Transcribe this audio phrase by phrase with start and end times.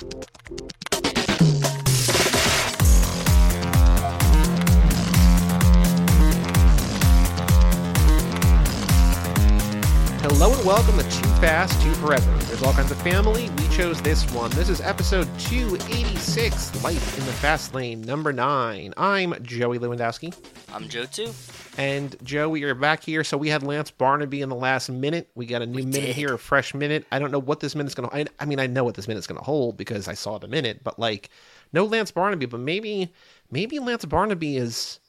[0.00, 0.87] Thank you.
[10.40, 12.38] Hello and welcome to Too Fast, Too Forever.
[12.44, 13.50] There's all kinds of family.
[13.58, 14.52] We chose this one.
[14.52, 18.94] This is episode 286, Life in the Fast Lane, number 9.
[18.96, 20.32] I'm Joey Lewandowski.
[20.72, 21.32] I'm Joe too.
[21.76, 23.24] And Joe, we are back here.
[23.24, 25.28] So we had Lance Barnaby in the last minute.
[25.34, 26.14] We got a new minute did.
[26.14, 27.04] here, a fresh minute.
[27.10, 28.16] I don't know what this minute's going to.
[28.16, 30.46] I, I mean, I know what this minute's going to hold because I saw the
[30.46, 31.30] minute, but like,
[31.72, 32.46] no Lance Barnaby.
[32.46, 33.12] But maybe,
[33.50, 35.00] maybe Lance Barnaby is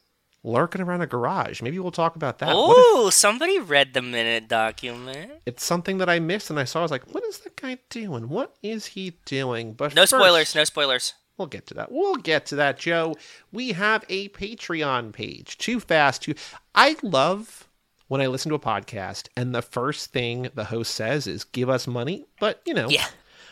[0.43, 1.61] lurking around a garage.
[1.61, 2.49] Maybe we'll talk about that.
[2.51, 5.31] Oh, somebody read the minute document.
[5.45, 6.79] it's something that I missed, and I saw.
[6.79, 8.29] I was like, "What is that guy doing?
[8.29, 10.55] What is he doing?" But No first- spoilers.
[10.55, 11.13] No spoilers.
[11.37, 11.89] We'll get to that.
[11.91, 13.15] We'll get to that, Joe.
[13.53, 15.57] We have a Patreon page.
[15.57, 16.23] Too fast.
[16.23, 16.35] Too.
[16.75, 17.67] I love
[18.09, 21.69] when I listen to a podcast and the first thing the host says is "Give
[21.69, 22.89] us money," but you know.
[22.89, 23.07] Yeah.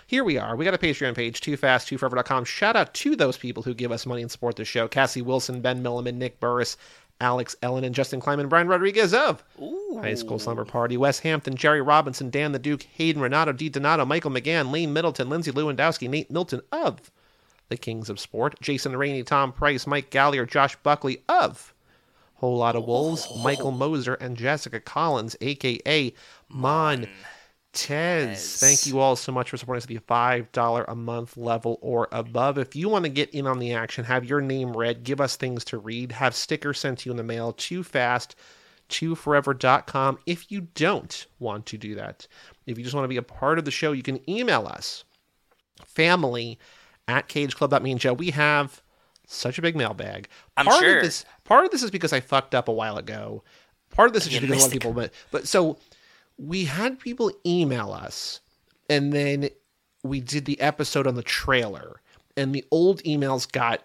[0.08, 0.56] Here we are.
[0.56, 2.46] We got a Patreon page, too fast, too forever.com.
[2.46, 4.88] Shout out to those people who give us money and support the show.
[4.88, 6.78] Cassie Wilson, Ben Milliman, Nick Burris,
[7.20, 10.00] Alex Elonen, and Justin Kleinman, Brian Rodriguez of Ooh.
[10.02, 13.68] High School Slumber Party, Wes Hampton, Jerry Robinson, Dan the Duke, Hayden Renato, D.
[13.68, 17.12] Donato, Michael McGahon, Lane Middleton, Lindsay Lewandowski, Nate Milton of
[17.68, 21.74] the Kings of Sport, Jason Rainey, Tom Price, Mike Gallier, Josh Buckley of
[22.36, 23.44] Whole Lot of Wolves, oh.
[23.44, 26.14] Michael Moser, and Jessica Collins, aka
[26.48, 27.08] Mon
[27.78, 28.60] Tez.
[28.60, 32.08] Thank you all so much for supporting us at the $5 a month level or
[32.12, 32.58] above.
[32.58, 35.36] If you want to get in on the action, have your name read, give us
[35.36, 38.36] things to read, have stickers sent to you in the mail, too fast,
[38.90, 40.18] twoforever.com.
[40.26, 42.28] If you don't want to do that,
[42.66, 45.04] if you just want to be a part of the show, you can email us,
[45.86, 46.58] family
[47.08, 47.92] at cageclub.me.
[47.92, 48.82] And Joe, we have
[49.28, 50.30] such a big mailbag.
[50.56, 50.98] I'm part sure.
[50.98, 53.44] Of this, part of this is because I fucked up a while ago.
[53.92, 55.78] Part of this is just because a lot of people, but, but so
[56.38, 58.40] we had people email us
[58.90, 59.50] and then
[60.04, 62.02] we did the episode on the trailer
[62.36, 63.84] and the old emails got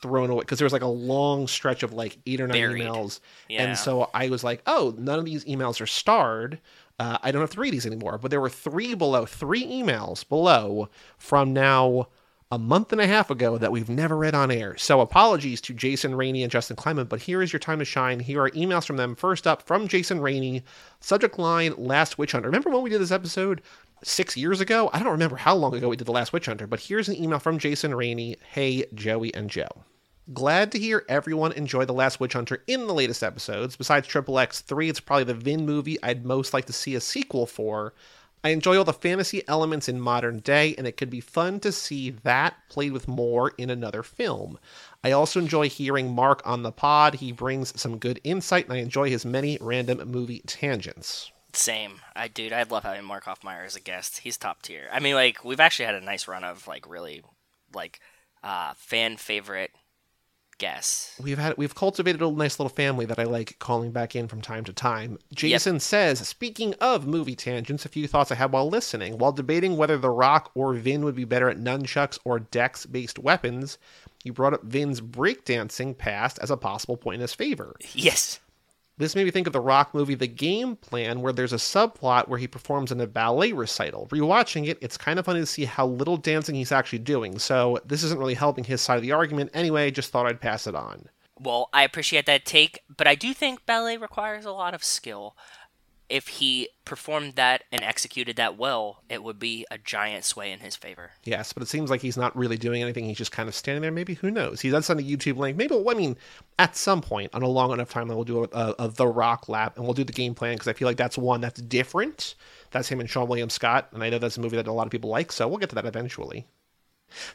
[0.00, 2.82] thrown away because there was like a long stretch of like eight or nine Buried.
[2.82, 3.62] emails Yeah.
[3.62, 6.58] and so i was like oh none of these emails are starred
[6.98, 10.28] uh, i don't have to read these anymore but there were three below three emails
[10.28, 10.88] below
[11.18, 12.08] from now
[12.52, 14.76] a month and a half ago that we've never read on air.
[14.76, 18.20] So apologies to Jason Rainey and Justin Kleinman, but here is your time to shine.
[18.20, 19.16] Here are emails from them.
[19.16, 20.62] First up from Jason Rainey,
[21.00, 22.48] subject line Last Witch Hunter.
[22.48, 23.62] Remember when we did this episode
[24.04, 24.90] six years ago?
[24.92, 27.16] I don't remember how long ago we did The Last Witch Hunter, but here's an
[27.16, 28.36] email from Jason Rainey.
[28.50, 29.84] Hey, Joey and Joe.
[30.34, 33.76] Glad to hear everyone enjoy The Last Witch Hunter in the latest episodes.
[33.76, 37.46] Besides Triple X3, it's probably the Vin movie I'd most like to see a sequel
[37.46, 37.94] for.
[38.44, 41.70] I enjoy all the fantasy elements in modern day, and it could be fun to
[41.70, 44.58] see that played with more in another film.
[45.04, 47.14] I also enjoy hearing Mark on the pod.
[47.14, 51.30] He brings some good insight, and I enjoy his many random movie tangents.
[51.52, 52.00] Same.
[52.16, 54.18] I dude, I love having Mark Hoffmeyer as a guest.
[54.18, 54.88] He's top tier.
[54.90, 57.22] I mean, like we've actually had a nice run of like really,
[57.74, 58.00] like,
[58.42, 59.70] uh, fan favorite
[60.58, 61.18] guests.
[61.20, 64.40] We've had we've cultivated a nice little family that I like calling back in from
[64.40, 65.18] time to time.
[65.34, 69.18] Jason says, speaking of movie tangents, a few thoughts I had while listening.
[69.18, 73.78] While debating whether The Rock or Vin would be better at nunchucks or dex-based weapons,
[74.24, 77.76] you brought up Vin's breakdancing past as a possible point in his favor.
[77.94, 78.40] Yes.
[78.98, 82.28] This made me think of the Rock movie The Game Plan, where there's a subplot
[82.28, 84.06] where he performs in a ballet recital.
[84.08, 87.80] Rewatching it, it's kind of funny to see how little dancing he's actually doing, so
[87.86, 89.50] this isn't really helping his side of the argument.
[89.54, 91.08] Anyway, just thought I'd pass it on.
[91.40, 95.36] Well, I appreciate that take, but I do think ballet requires a lot of skill.
[96.12, 100.58] If he performed that and executed that well, it would be a giant sway in
[100.58, 101.12] his favor.
[101.24, 103.06] Yes, but it seems like he's not really doing anything.
[103.06, 103.90] He's just kind of standing there.
[103.90, 104.60] Maybe who knows?
[104.60, 105.56] He does on a YouTube link.
[105.56, 106.18] Maybe I mean,
[106.58, 109.48] at some point on a long enough timeline, we'll do a, a, a The Rock
[109.48, 112.34] lap and we'll do the game plan because I feel like that's one that's different.
[112.72, 114.86] That's him and Seann William Scott, and I know that's a movie that a lot
[114.86, 115.32] of people like.
[115.32, 116.46] So we'll get to that eventually.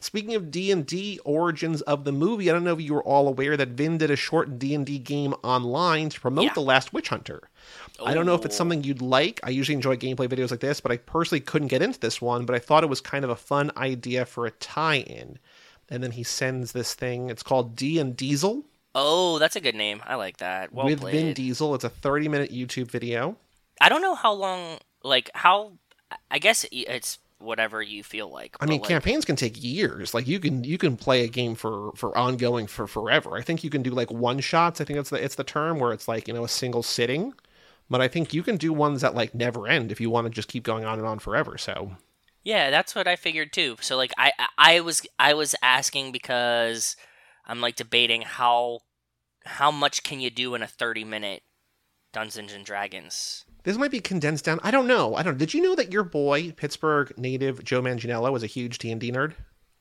[0.00, 3.56] Speaking of D&D origins of the movie, I don't know if you were all aware
[3.56, 6.54] that Vin did a short D&D game online to promote Yeah.
[6.54, 7.48] The Last Witch Hunter.
[8.04, 8.58] I don't know if it's oh.
[8.58, 9.40] something you'd like.
[9.42, 12.46] I usually enjoy gameplay videos like this, but I personally couldn't get into this one,
[12.46, 15.38] but I thought it was kind of a fun idea for a tie-in.
[15.88, 17.30] And then he sends this thing.
[17.30, 18.64] It's called D and Diesel
[18.94, 20.02] Oh, that's a good name.
[20.06, 20.72] I like that.
[20.72, 21.14] Well with played.
[21.14, 21.74] Vin Diesel.
[21.74, 23.36] It's a 30-minute YouTube video.
[23.80, 25.72] I don't know how long, like how.
[26.30, 28.56] I guess it's whatever you feel like.
[28.60, 30.14] I mean, like, campaigns can take years.
[30.14, 33.36] Like you can you can play a game for for ongoing for forever.
[33.36, 34.80] I think you can do like one shots.
[34.80, 37.34] I think that's the it's the term where it's like you know a single sitting.
[37.90, 40.30] But I think you can do ones that like never end if you want to
[40.30, 41.56] just keep going on and on forever.
[41.58, 41.92] So
[42.42, 43.76] Yeah, that's what I figured too.
[43.80, 46.96] So like I I was I was asking because
[47.46, 48.80] I'm like debating how
[49.44, 51.42] how much can you do in a 30 minute
[52.12, 53.44] Dungeons and Dragons.
[53.64, 54.60] this might be condensed down.
[54.62, 55.14] I don't know.
[55.14, 55.36] I don't.
[55.38, 59.00] Did you know that your boy Pittsburgh native Joe Manganiello is a huge D and
[59.00, 59.34] D nerd?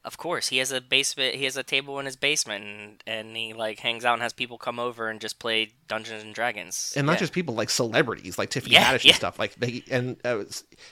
[0.07, 1.35] Of course, he has a basement.
[1.35, 4.31] He has a table in his basement, and, and he like hangs out and has
[4.31, 6.93] people come over and just play Dungeons and Dragons.
[6.95, 7.19] and not Yeah.
[7.19, 9.09] just people like celebrities like Tiffany Yeah, Haddish yeah.
[9.11, 10.45] and stuff like they and uh,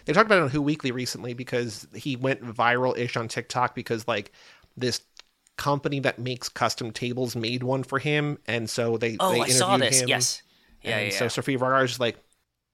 [0.03, 3.73] they talked about it on Who Weekly recently because he went viral ish on TikTok
[3.73, 4.33] because like
[4.75, 4.99] this
[5.57, 9.47] company that makes custom tables made one for him and so they Oh, they I
[9.47, 10.01] saw this.
[10.01, 10.41] him, Yes.
[10.83, 11.17] Yeah, and yeah.
[11.17, 12.17] so Sofia Vergara is like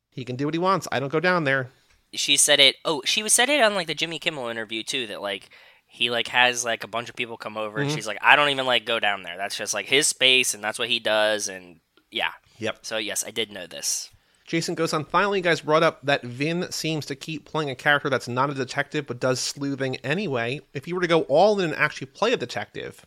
[0.09, 1.69] he can do what he wants I don't go down there
[2.13, 2.75] she said it.
[2.83, 5.07] Oh, she was said it on like the Jimmy Kimmel interview too.
[5.07, 5.49] That like
[5.93, 7.95] he like has like a bunch of people come over, and Mhm.
[7.95, 9.37] she's like, I don't even like go down there.
[9.37, 11.47] That's just like his space, and that's what he does.
[11.47, 11.79] And
[12.09, 12.31] yeah.
[12.59, 12.79] Yep.
[12.85, 14.09] So yes, I did know this.
[14.45, 15.05] Jason goes on.
[15.05, 18.49] Finally, you guys brought up that Vin seems to keep playing a character that's not
[18.49, 20.59] a detective but does sleuthing anyway.
[20.73, 23.05] If you were to go all in and actually play a detective,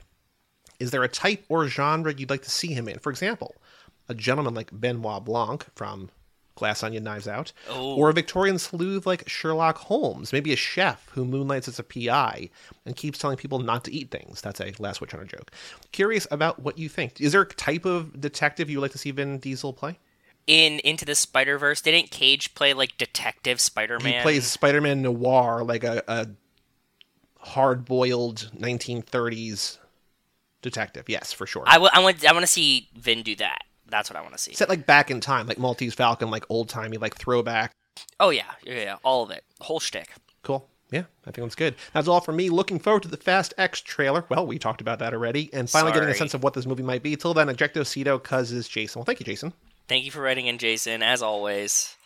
[0.81, 2.99] is there a type or genre you'd like to see him in?
[2.99, 3.55] For example,
[4.09, 6.11] a gentleman like Benoit Blanc from
[6.57, 7.95] Glass Onion Knives Out, Oh.
[7.97, 12.49] or a Victorian sleuth like Sherlock Holmes, maybe a chef who moonlights as a PI
[12.87, 14.41] and keeps telling people not to eat things.
[14.41, 15.51] That's a Last Witch Hunter joke.
[15.93, 17.21] Curious about what you think.
[17.21, 19.99] Is there a type of detective you would like to see Vin Diesel play?
[20.47, 24.13] In Into the Spider Verse, didn't Cage play like Detective Spider Man?
[24.15, 26.29] He plays Spider-Man noir, like a, a
[27.39, 29.79] hard-boiled 1930s
[30.63, 31.09] detective.
[31.09, 31.65] Yes, for sure.
[31.67, 33.64] I, w- I want I want to see Vin do that.
[33.89, 34.55] That's what I want to see.
[34.55, 37.73] Set like back in time, like Maltese Falcon, like old-timey, like throwback.
[38.19, 40.11] Oh yeah, yeah, yeah, all of it, whole shtick.
[40.43, 40.69] Cool.
[40.91, 41.75] Yeah, I think that's good.
[41.93, 42.51] That's all for me.
[42.51, 44.25] Looking forward to the Fast X trailer.
[44.29, 46.83] Well, we talked about that already, and finally getting a sense of what this movie
[46.83, 47.17] might be.
[47.17, 49.01] Till then, Ejecto Seato, Cuz is Jason.
[49.01, 49.53] Well, thank you, Jason.
[49.89, 51.03] Thank you for writing in, Jason.
[51.03, 51.97] As always.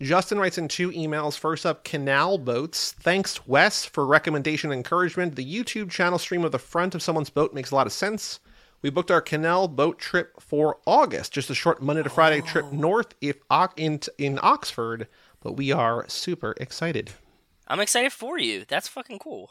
[0.00, 1.36] Justin writes in two emails.
[1.36, 2.92] First up, Canal Boats.
[2.92, 5.34] Thanks, Wes, for recommendation and encouragement.
[5.34, 8.38] The YouTube channel stream of the front of someone's boat makes a lot of sense.
[8.80, 12.66] We booked our canal boat trip for August, just a short Monday to Friday trip
[12.70, 12.76] oh.
[12.76, 13.36] north if
[13.76, 15.08] in in Oxford,
[15.40, 17.10] but we are super excited.
[17.66, 18.64] I'm excited for you.
[18.68, 19.50] That's fucking cool.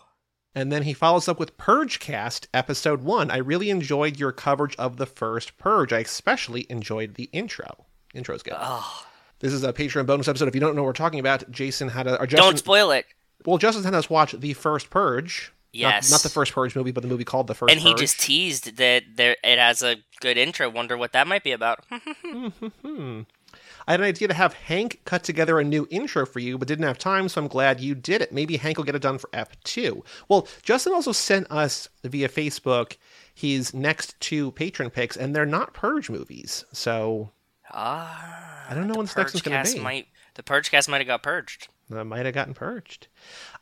[0.56, 3.30] And then he follows up with Purgecast episode 1.
[3.30, 5.94] I really enjoyed your coverage of the first Purge.
[5.94, 7.86] I especially enjoyed the intro.
[8.16, 8.56] Intro's good.
[8.58, 9.06] Oh,
[9.40, 10.48] This is a Patreon bonus episode.
[10.48, 13.06] If you don't know what we're talking about, Jason had a Justin, don't spoil it.
[13.46, 15.52] Well, Justin had us watch the first Purge.
[15.74, 16.10] Not- Yes.
[16.12, 18.00] Not, the first Purge movie, but the movie called The First And he Purge.
[18.00, 20.70] just teased that there it has a good intro.
[20.70, 21.86] Wonder what that might be about.
[23.90, 26.68] I had an idea to have Hank cut together a new intro for you, but
[26.68, 28.34] didn't have time, so I'm glad you did it.
[28.34, 30.04] Maybe Hank will get it done for Ep 2.
[30.28, 32.98] Well, Justin also sent us via Facebook
[33.34, 36.66] his next two patron picks, and they're not Purge movies.
[36.74, 37.32] So
[37.72, 39.80] Ah, I don't know when this next one's gonna Purgecast be.
[39.80, 41.68] Might the Purge cast might have got purged.
[41.90, 43.08] I might have gotten purged.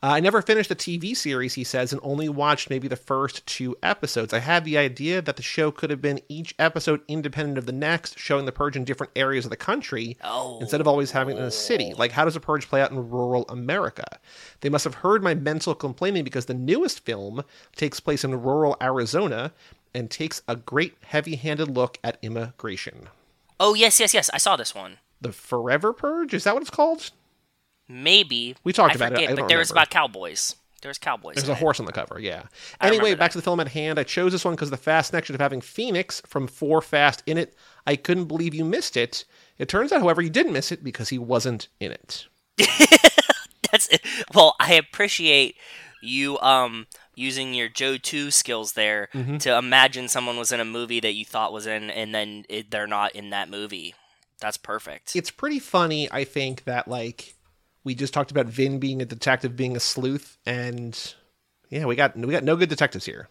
[0.02, 3.46] Uh, I never finished the TV series, he says, and only watched maybe the first
[3.46, 4.34] two episodes.
[4.34, 7.72] I had the idea that the show could have been each episode independent of the
[7.72, 11.38] next, showing the purge in different areas of the country Oh, instead of always having
[11.38, 11.94] it in a city.
[11.96, 14.06] Like, how does a purge play out in rural America?
[14.62, 17.44] They must have heard my mental complaining because the newest film
[17.76, 19.52] takes place in rural Arizona
[19.94, 23.08] and takes a great heavy handed look at immigration.
[23.60, 24.32] oh yes, yes, yes.
[24.34, 24.98] I saw this one.
[25.22, 26.34] The Forever Purge?
[26.34, 27.12] Is that what it's called?
[27.88, 29.16] Maybe We talked I about it.
[29.16, 30.56] forget, I but there was about cowboys.
[30.82, 31.36] There was cowboys.
[31.36, 32.44] There's a horse on the cover, yeah.
[32.80, 33.98] I Anyway, back to the film at hand.
[33.98, 37.38] I chose this one because the fast connection of having Phoenix from Four Fast in
[37.40, 37.56] it.
[37.88, 39.26] I couldn't believe you missed it.
[39.58, 42.28] It turns out, however, you didn't miss it because he wasn't in it.
[43.72, 44.02] That's it.
[44.34, 45.56] Well, I appreciate
[46.02, 46.86] you um
[47.16, 49.38] using your Joe Two skills there Mm-hmm.
[49.38, 52.70] to imagine someone was in a movie that you thought was in, and then it,
[52.72, 53.96] they're not in that movie.
[54.42, 55.16] That's perfect.
[55.16, 57.35] It's pretty funny, I think, that like
[57.86, 61.16] we just talked about Vin being a detective, being a sleuth, and
[61.70, 63.30] yeah, we got we got no good detectives here.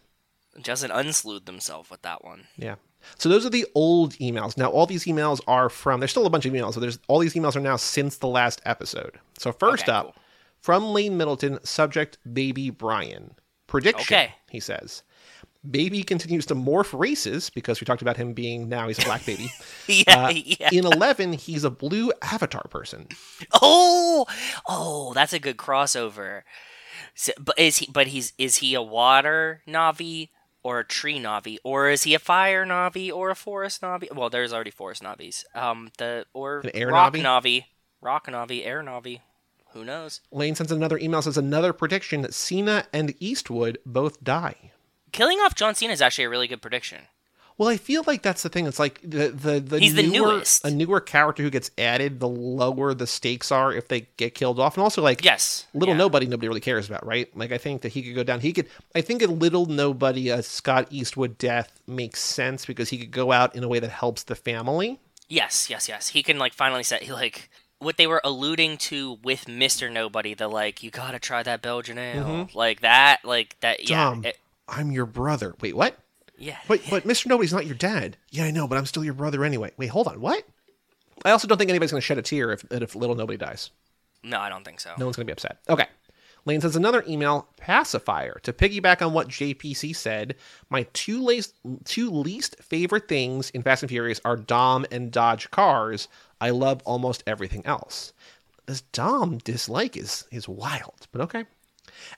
[0.63, 2.47] Justin unsleuthed himself with that one.
[2.57, 2.77] Yeah.
[3.19, 4.57] So those are the old emails.
[4.57, 6.01] Now all these emails are from.
[6.01, 8.29] There's still a bunch of emails, but there's all these emails are now since the
[8.29, 9.19] last episode.
[9.39, 10.15] So first Okay, up, cool.
[10.61, 13.35] from Lane Middleton, subject Baby Brian.
[13.67, 14.03] Prediction.
[14.15, 14.35] Okay.
[14.51, 15.03] He says,
[15.69, 19.25] Baby continues to morph races because we talked about him being now he's a black
[19.25, 19.51] baby.
[19.87, 20.69] yeah, Uh, yeah.
[20.73, 23.09] In eleven, he's a blue avatar person.
[23.63, 24.27] Oh,
[24.69, 26.43] oh, that's a good crossover.
[27.15, 27.89] So, but is he?
[27.91, 30.29] But he's is he a water Navi
[30.63, 34.15] or a tree Navi, or is he a fire Navi or a forest Navi?
[34.15, 35.45] Well, there's already forest Navis.
[35.55, 37.23] Um, the or An air rock Navi?
[37.23, 37.65] Navi,
[38.01, 39.21] rock Navi, air Navi.
[39.73, 40.21] Who knows?
[40.31, 44.73] Lane sends another email says another prediction: that Cena and Eastwood both die.
[45.15, 47.03] Killing off John Cena is actually a really good prediction.
[47.57, 48.67] Well, I feel like that's the thing.
[48.67, 50.65] It's like the the, the He's the newest.
[50.65, 54.59] a newer character who gets added, the lower the stakes are if they get killed
[54.59, 55.99] off, and also like Yes, little yeah.
[55.99, 57.35] nobody nobody really cares about, right?
[57.37, 58.41] Like I think that he could go down.
[58.41, 58.67] He could.
[58.97, 63.31] I think a little nobody, a Scott Eastwood death makes sense because he could go
[63.31, 64.99] out in a way that helps the family.
[65.29, 66.09] Yes, yes, yes.
[66.09, 67.05] He can like finally set.
[67.05, 71.45] He like what they were alluding to with Mister Nobody, the like you gotta try
[71.45, 72.59] that Belgian ale, mm-hmm.
[72.59, 73.89] like that, like that.
[73.89, 75.55] Yeah, it- I'm your brother.
[75.61, 75.99] Wait, what?
[76.39, 76.59] yeah.
[76.69, 77.27] But but Mr.
[77.27, 78.17] Nobody's not your dad.
[78.31, 79.73] Yeah, I know, but I'm still your brother anyway.
[79.77, 80.21] Wait, hold on.
[80.21, 80.45] What?
[81.25, 83.71] I also don't think anybody's going to shed a tear if if little nobody dies.
[84.23, 84.93] No, I don't think so.
[84.99, 85.59] No one's going to be upset.
[85.69, 85.87] Okay.
[86.47, 90.35] Lane sends another email pacifier to piggyback on what JPC said.
[90.69, 91.55] My two least
[91.85, 96.09] two least favorite things in Fast and Furious are Dom and Dodge cars.
[96.41, 98.13] I love almost everything else.
[98.67, 101.45] This Dom dislike is is wild, but okay.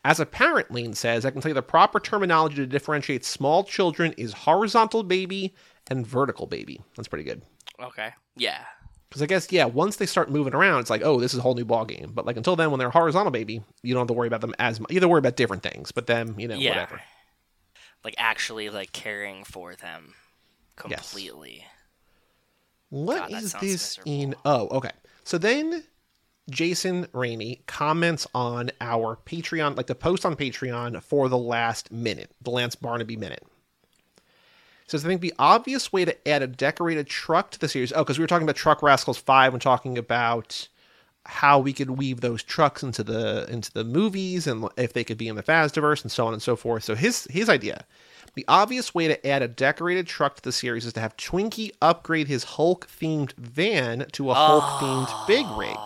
[0.05, 3.65] As a parent, Lane says, I can tell you the proper terminology to differentiate small
[3.65, 5.55] children is horizontal baby
[5.89, 6.81] and vertical baby.
[6.97, 7.43] That's pretty good.
[7.83, 8.11] Okay.
[8.37, 8.65] Yeah.
[9.09, 11.43] Because I guess, yeah, once they start moving around, it's like, oh, this is a
[11.43, 12.11] whole new ball game.
[12.13, 14.55] But like until then, when they're horizontal baby, you don't have to worry about them
[14.59, 14.91] as much.
[14.91, 16.71] You have to worry about different things, but then, you know, Yeah.
[16.71, 17.01] whatever.
[18.05, 20.15] Like actually, like caring for them
[20.89, 21.13] Yes.
[21.13, 21.65] completely.
[22.91, 24.13] What God, is this miserable.
[24.13, 24.35] in?
[24.45, 24.91] Oh, okay.
[25.25, 25.85] So then
[26.49, 32.31] Jason Rainey comments on our Patreon, like the post on Patreon for the last minute,
[32.41, 33.45] the Lance Barnaby minute.
[34.87, 37.93] Says, I think the obvious way to add a decorated truck to the series.
[37.93, 40.69] Oh, because we were talking about Truck Rascals 5 and talking about
[41.25, 45.19] how we could weave those trucks into the into the movies and if they could
[45.19, 46.85] be in the Fazdiverse and so on and so forth.
[46.85, 47.85] So his his idea,
[48.35, 51.73] the obvious way to add a decorated truck to the series is to have Twinkie
[51.83, 55.77] upgrade his Hulk themed van to a Hulk themed big rig.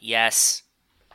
[0.00, 0.62] Yes.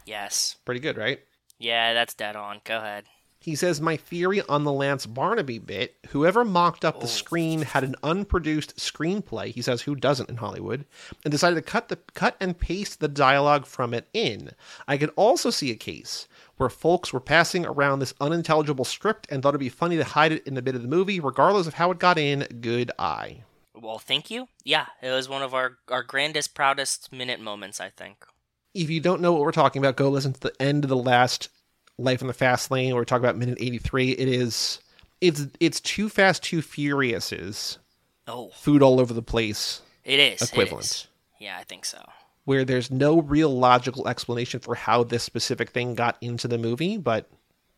[0.05, 0.57] Yes.
[0.63, 1.19] Pretty good, right?
[1.57, 2.61] Yeah, that's dead on.
[2.63, 3.05] Go ahead.
[3.39, 7.09] He says, My theory on the Lance Barnaby bit whoever mocked up the oh.
[7.09, 9.53] screen had an unproduced screenplay.
[9.53, 10.85] He says, Who doesn't in Hollywood?
[11.23, 14.51] And decided to cut, the, cut and paste the dialogue from it in.
[14.87, 16.27] I could also see a case
[16.57, 20.31] where folks were passing around this unintelligible script and thought it'd be funny to hide
[20.31, 22.47] it in a bit of the movie, regardless of how it got in.
[22.61, 23.43] Good eye.
[23.75, 24.47] Well, thank you.
[24.63, 27.79] Yeah, it was one of our our grandest, proudest minute moments.
[27.79, 28.25] I think.
[28.75, 30.97] If you don't know what we're talking about, go listen to the end of the
[30.97, 31.49] last
[31.97, 34.11] Life in the Fast Lane where we talk about minute 83.
[34.11, 34.79] It is.
[35.21, 37.79] It's it's too fast, too furious.
[38.27, 41.07] Oh, food all over the place it is equivalent, is.
[41.39, 42.03] Yeah, I think so.
[42.43, 46.97] where there's no real logical explanation for how this specific thing got into the movie,
[46.97, 47.29] but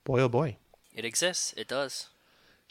[0.03, 0.57] boy oh boy.
[0.95, 1.53] It exists.
[1.55, 2.07] It does.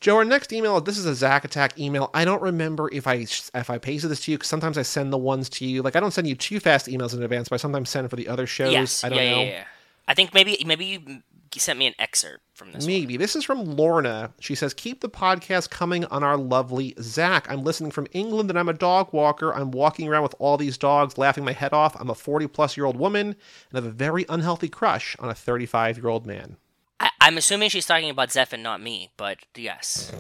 [0.01, 0.81] Joe, our next email.
[0.81, 2.11] This is a Zack Attack email.
[2.13, 5.13] I don't remember if I if I pasted this to you because sometimes I send
[5.13, 5.83] the ones to you.
[5.83, 8.17] Like I don't send you too fast emails in advance, but I sometimes send for
[8.17, 8.73] the other shows.
[8.73, 9.05] yes.
[9.05, 9.43] I don't yeah, know.
[9.43, 9.65] yeah, yeah.
[10.07, 11.23] I think maybe maybe
[11.57, 12.85] you sent me an excerpt from this.
[12.85, 12.87] one.
[12.87, 13.17] Maybe.
[13.17, 14.33] This is from Lorna.
[14.41, 17.51] She says, Keep the podcast coming on our lovely Zach.
[17.51, 19.55] I'm listening from England and I'm a dog walker.
[19.55, 21.97] I'm walking around with all these dogs, laughing my head off.
[21.99, 23.37] I'm a 40 plus year old woman and
[23.73, 26.57] I have a very unhealthy crush on a 35 year old man.
[27.01, 30.13] I, I'm assuming she's talking about Zeph and not me, but yes.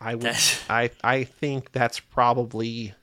[0.00, 0.36] I would,
[0.70, 2.94] I, I think that's probably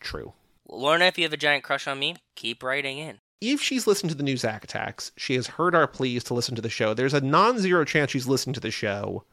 [0.00, 0.32] true.
[0.68, 3.18] Lorna, if you have a giant crush on me, keep writing in.
[3.40, 6.54] If she's listened to the new Zack Attacks, she has heard our pleas to listen
[6.54, 6.94] to the show.
[6.94, 9.24] There's a non zero chance she's listened to the show.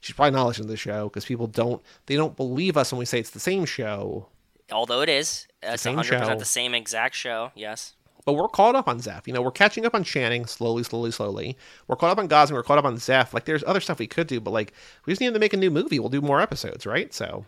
[0.00, 2.98] She's probably not listening to the show because people don't they don't believe us when
[2.98, 4.28] we say it's the same show.
[4.70, 6.38] Although it is, it's same 100% show.
[6.38, 7.52] the same exact show.
[7.54, 7.94] Yes.
[8.24, 9.26] But we're caught up on Zeph.
[9.28, 11.56] You know, we're catching up on Channing slowly, slowly, slowly.
[11.88, 12.54] We're caught up on Gosling.
[12.56, 13.34] We're caught up on Zeph.
[13.34, 14.72] Like, there's other stuff we could do, but like,
[15.04, 15.98] we just need to make a new movie.
[15.98, 17.12] We'll do more episodes, right?
[17.12, 17.44] So,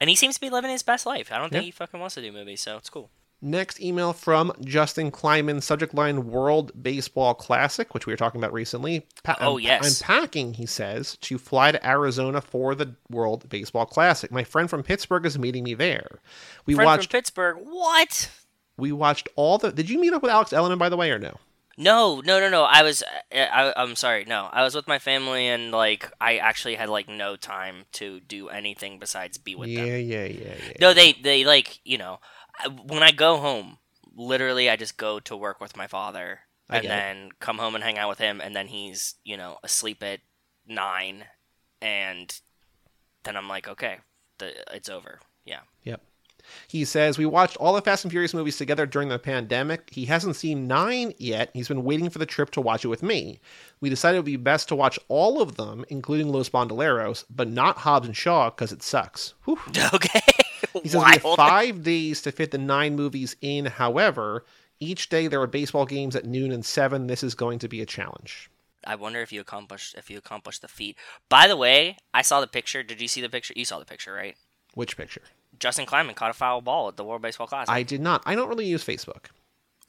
[0.00, 1.32] And he seems to be living his best life.
[1.32, 1.66] I don't think Yeah.
[1.66, 3.10] he fucking wants to do movies, so it's cool.
[3.40, 8.52] next email from Justin Kleinman, subject line World Baseball Classic, which we were talking about
[8.52, 9.06] recently.
[9.22, 10.02] Pa- Oh, I'm- yes.
[10.02, 14.30] I'm packing, he says, to fly to Arizona for the World Baseball Classic.
[14.32, 16.18] My friend from Pittsburgh is meeting me there.
[16.66, 17.10] We Friend watched.
[17.12, 17.58] from Pittsburgh.
[17.62, 18.28] What?
[18.78, 19.72] We watched all the.
[19.72, 21.36] Did you meet up with Alex Elliman, by the way, or no?
[21.76, 22.64] No, no, no, no.
[22.64, 24.24] I was, I, I, I'm sorry.
[24.24, 28.18] No, I was with my family, and like, I actually had like no time to
[28.18, 29.88] do anything besides be with yeah, them.
[29.88, 30.72] yeah, yeah, yeah.
[30.80, 32.18] No, they, they like, you know,
[32.84, 33.78] when I go home,
[34.16, 36.88] literally, I just go to work with my father, and get it.
[36.88, 40.18] then come home and hang out with him, and then he's, you know, asleep at
[40.66, 41.26] nine,
[41.80, 42.40] and
[43.22, 43.98] then I'm like, okay,
[44.38, 45.20] the, it's over.
[45.44, 45.60] Yeah.
[45.84, 46.02] Yep.
[46.68, 49.90] He says, We watched all the Fast and Furious movies together during the pandemic.
[49.90, 51.50] He hasn't seen nine yet.
[51.54, 53.40] He's been waiting for the trip to watch it with me.
[53.80, 57.48] We decided it would be best to watch all of them, including Los Bandoleros, but
[57.48, 59.34] not Hobbs and Shaw because it sucks.
[59.44, 59.58] Whew.
[59.94, 60.20] Okay.
[60.82, 63.64] He says we have five days to fit the nine movies in.
[63.66, 64.44] However,
[64.80, 67.06] each day there are baseball games at noon and seven.
[67.06, 68.50] This is going to be a challenge.
[68.84, 70.96] I wonder if you accomplished if you accomplished the feat.
[71.28, 72.82] By the way, I saw the picture.
[72.82, 73.54] Did you see the picture?
[73.56, 74.36] You saw the picture, right?
[74.74, 75.22] Which picture?
[75.58, 77.72] Justin Kleinman caught a foul ball at the World Baseball Classic.
[77.72, 78.22] I did not.
[78.26, 79.26] I don't really use Facebook.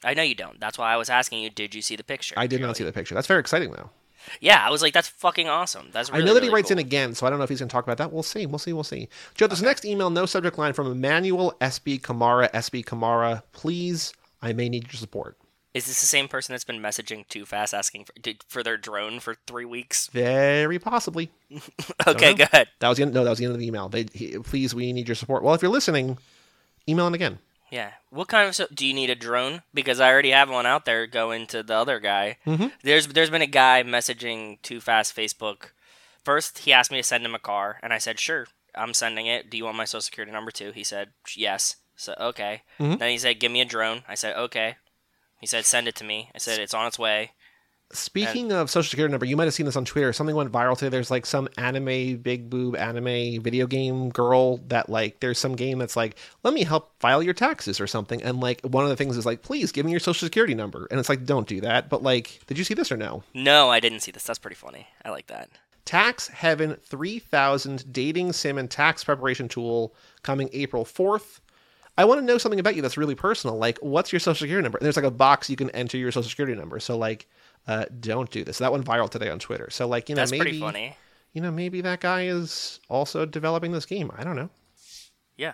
[0.02, 0.58] I know you don't.
[0.58, 1.50] That's why I was asking you.
[1.50, 2.34] Did you see the picture?
[2.36, 3.14] I did not see the picture.
[3.14, 3.90] That's very exciting, though.
[4.40, 5.88] Yeah, I was like, that's fucking awesome.
[5.92, 7.48] That's really, I know that he really writes in again, so I don't know if
[7.50, 8.12] he's going to talk about that.
[8.12, 8.46] We'll see.
[8.46, 8.72] We'll see.
[8.72, 9.08] We'll see.
[9.34, 12.50] Joe, this next email, no subject line from Emmanuel SB Kamara.
[12.52, 14.12] SB Kamara, please
[14.42, 15.36] I may need your support.
[15.72, 18.14] Is this the same person that's been messaging Too Fast asking for,
[18.48, 20.08] for their drone for three weeks?
[20.08, 21.30] Very possibly.
[22.06, 22.68] Okay, go ahead.
[22.80, 23.88] That was the end, no, that was the end of the email.
[23.88, 25.42] They, he, please, we need your support.
[25.42, 26.18] Well, if you're listening,
[26.88, 27.38] email in again.
[27.70, 27.90] Yeah.
[28.10, 29.62] What kind of so do you need a drone?
[29.72, 32.38] Because I already have one out there going to the other guy.
[32.46, 32.72] Mhm.
[32.82, 35.70] There's there's been a guy messaging Too Fast Facebook.
[36.24, 39.26] First, he asked me to send him a car, and I said, "Sure, I'm sending
[39.26, 39.50] it.
[39.50, 42.62] Do you want my social security number too?" He said, "Yes." So okay.
[42.80, 42.98] Mhm.
[42.98, 44.76] Then he said, "Give me a drone." I said, "Okay."
[45.40, 47.32] He said, "Send it to me." I said, "It's on its way."
[47.92, 50.12] Speaking of social security number, you might have seen this on Twitter.
[50.12, 50.90] Something went viral today.
[50.90, 55.78] There's like some anime, big boob anime video game girl that like there's some game
[55.78, 58.22] that's like, let me help file your taxes or something.
[58.22, 60.86] And like one of the things is like, please give me your social security number.
[60.88, 61.88] And it's like, don't do that.
[61.88, 63.24] But like, did you see this or no?
[63.34, 64.22] No, I didn't see this.
[64.22, 64.86] That's pretty funny.
[65.04, 65.50] I like that.
[65.84, 71.40] Tax Heaven 3000 dating sim and tax preparation tool coming April 4th.
[72.00, 73.56] I want to know something about you that's really personal.
[73.58, 74.78] Like, what's your social security number?
[74.78, 76.80] And there's like a box you can enter your social security number.
[76.80, 77.28] So like,
[77.68, 78.58] uh, don't do this.
[78.58, 79.68] That went viral today on Twitter.
[79.70, 80.96] So like, you know, That's maybe pretty funny.
[81.34, 84.10] you know, maybe that guy is also developing this game.
[84.16, 84.48] I don't know.
[85.36, 85.52] Yeah.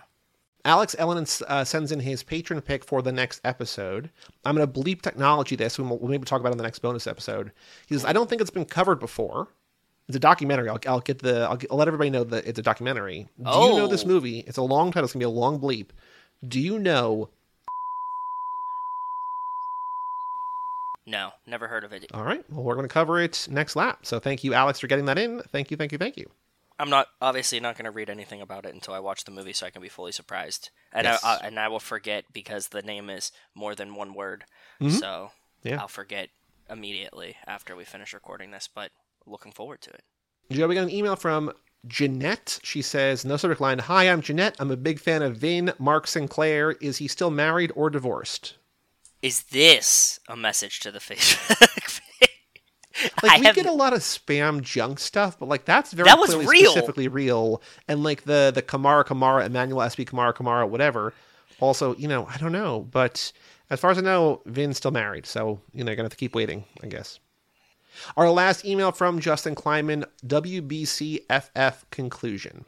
[0.63, 4.09] Alex Elonen uh, sends in his patron pick for the next episode.
[4.45, 5.77] I'm going to bleep technology this.
[5.77, 7.51] We'll, we'll maybe talk about it in the next bonus episode.
[7.87, 9.49] He says, I don't think it's been covered before.
[10.07, 10.69] It's a documentary.
[10.69, 11.41] I'll, I'll get the.
[11.41, 13.27] I'll, get, I'll let everybody know that it's a documentary.
[13.43, 14.07] Do you know this Oh.
[14.07, 14.39] movie?
[14.39, 15.03] It's a long title.
[15.03, 15.87] It's gonna be a long bleep.
[16.45, 17.29] Do you know?
[21.05, 22.05] No, never heard of it.
[22.13, 22.43] All right.
[22.51, 24.05] Well, we're going to cover it next lap.
[24.05, 25.41] So thank you, Alex, for getting that in.
[25.51, 25.77] Thank you.
[25.77, 25.97] Thank you.
[25.97, 26.29] Thank you.
[26.79, 29.53] I'm not obviously not going to read anything about it until I watch the movie,
[29.53, 30.69] so I can be fully surprised.
[30.93, 31.23] And Yes.
[31.23, 34.43] I, I and I will forget because the name is more than one word,
[34.81, 34.99] Mhm.
[34.99, 35.31] so
[35.63, 35.79] Yeah.
[35.81, 36.29] I'll forget
[36.69, 38.67] immediately after we finish recording this.
[38.73, 38.91] But
[39.25, 40.03] looking forward to it.
[40.51, 41.51] Joe, we got an email from
[41.87, 42.59] Jeanette.
[42.63, 43.79] She says, no subject line.
[43.79, 44.55] Hi, I'm Jeanette.
[44.59, 45.73] I'm a big fan of Vin.
[45.79, 46.71] Mark Sinclair.
[46.81, 48.55] Is he still married or divorced?
[49.21, 52.01] Is this a message to the Facebook?
[53.21, 56.07] Like I we have get a lot of spam junk stuff, but like that's very
[56.09, 56.71] That was real.
[56.71, 57.61] specifically real.
[57.87, 61.13] And like the the Kamara Kamara, Emmanuel SB Kamara Kamara, whatever.
[61.59, 63.31] Also, you know, I don't know, but
[63.69, 66.33] as far as I know, Vin's still married, so you know, gonna have to keep
[66.33, 67.19] waiting, I guess.
[68.15, 72.65] Our last email from Justin Kleinman, WBCFF conclusion.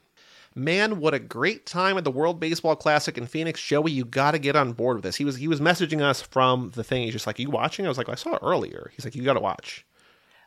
[0.55, 3.61] Man, what a great time at the World Baseball Classic in Phoenix.
[3.61, 5.15] Joey, you got to get on board with this.
[5.15, 7.03] He was he was messaging us from the thing.
[7.03, 9.23] He's just like, "You watching?" I was like, "I saw it earlier." He's like, "You
[9.23, 9.85] got to watch."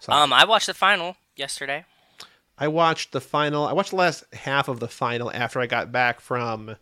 [0.01, 1.85] So um, I watched the final yesterday.
[2.59, 3.67] I watched the final.
[3.67, 6.77] I watched the last half of the final after I got back from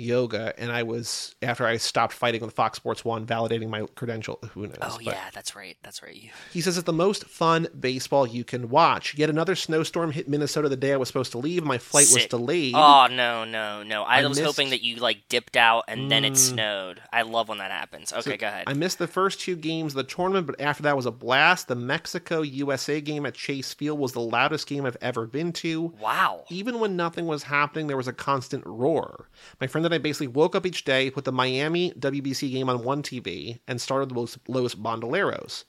[0.00, 4.38] yoga, and I was after I stopped fighting with Fox Sports One, validating my credential.
[4.54, 4.76] Who knows?
[4.82, 5.76] Oh But yeah, that's right.
[5.82, 6.14] That's right.
[6.14, 6.30] You.
[6.52, 9.14] He says it's the most fun baseball you can watch.
[9.14, 11.64] Yet another snowstorm hit Minnesota the day I was supposed to leave.
[11.64, 12.74] My flight was delayed.
[12.74, 14.02] Oh no, no, no!
[14.02, 16.36] I, I was hoping that you like dipped out and then it Mm.
[16.36, 17.02] snowed.
[17.12, 18.12] I love when that happens.
[18.12, 18.64] Okay, So go ahead.
[18.66, 21.68] I missed the first two games of the tournament, but after that was a blast.
[21.68, 25.92] The Mexico USA game at Chase Field was the loudest game I've ever been to.
[26.00, 26.44] wow.
[26.50, 29.28] even when nothing was happening, there was a constant roar.
[29.60, 32.84] My friend and I basically woke up each day, put the Miami WBC game on
[32.84, 35.64] one TV, and started the Los, Los Bandoleros.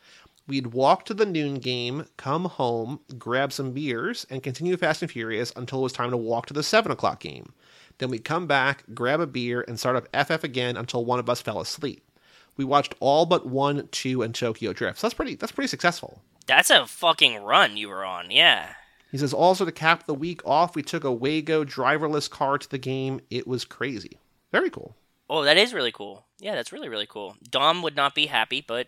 [0.48, 5.10] We'd walk to the noon game, come home, grab some beers, and continue Fast and
[5.10, 7.54] Furious until it was time to walk to the 7 o'clock game.
[7.98, 11.30] Then we'd come back, grab a beer, and start up FF again until one of
[11.30, 12.04] us fell asleep.
[12.58, 15.00] We watched all but one, two, and Tokyo Drift.
[15.00, 16.22] So that's pretty that's pretty successful.
[16.48, 18.30] That's a fucking run you were on.
[18.30, 18.74] Yeah.
[19.12, 22.70] He says also to cap the week off, we took a Waymo driverless car to
[22.70, 23.20] the game.
[23.30, 24.20] It was crazy.
[24.52, 24.96] Very cool.
[25.30, 26.26] Oh, that is really cool.
[26.40, 27.36] Yeah, that's really really cool.
[27.50, 28.88] Dom would not be happy, but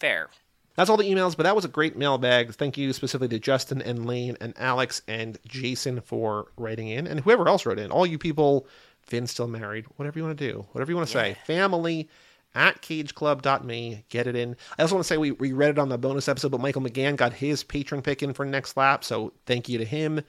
[0.00, 0.30] fair.
[0.76, 2.54] That's all the emails, but that was a great mailbag.
[2.54, 7.20] Thank you specifically to Justin and Lane and Alex and Jason for writing in, and
[7.20, 7.90] whoever else wrote in.
[7.90, 8.66] All you people,
[9.00, 11.36] Finn's still married, whatever you want to do, whatever you want to say.
[11.46, 12.10] Family
[12.54, 14.04] at cageclub.me.
[14.08, 14.56] Get it in.
[14.78, 16.82] I also want to say we, we read it on the bonus episode, but Michael
[16.82, 20.22] McGahon got his patron pick in for next lap, so thank you to him.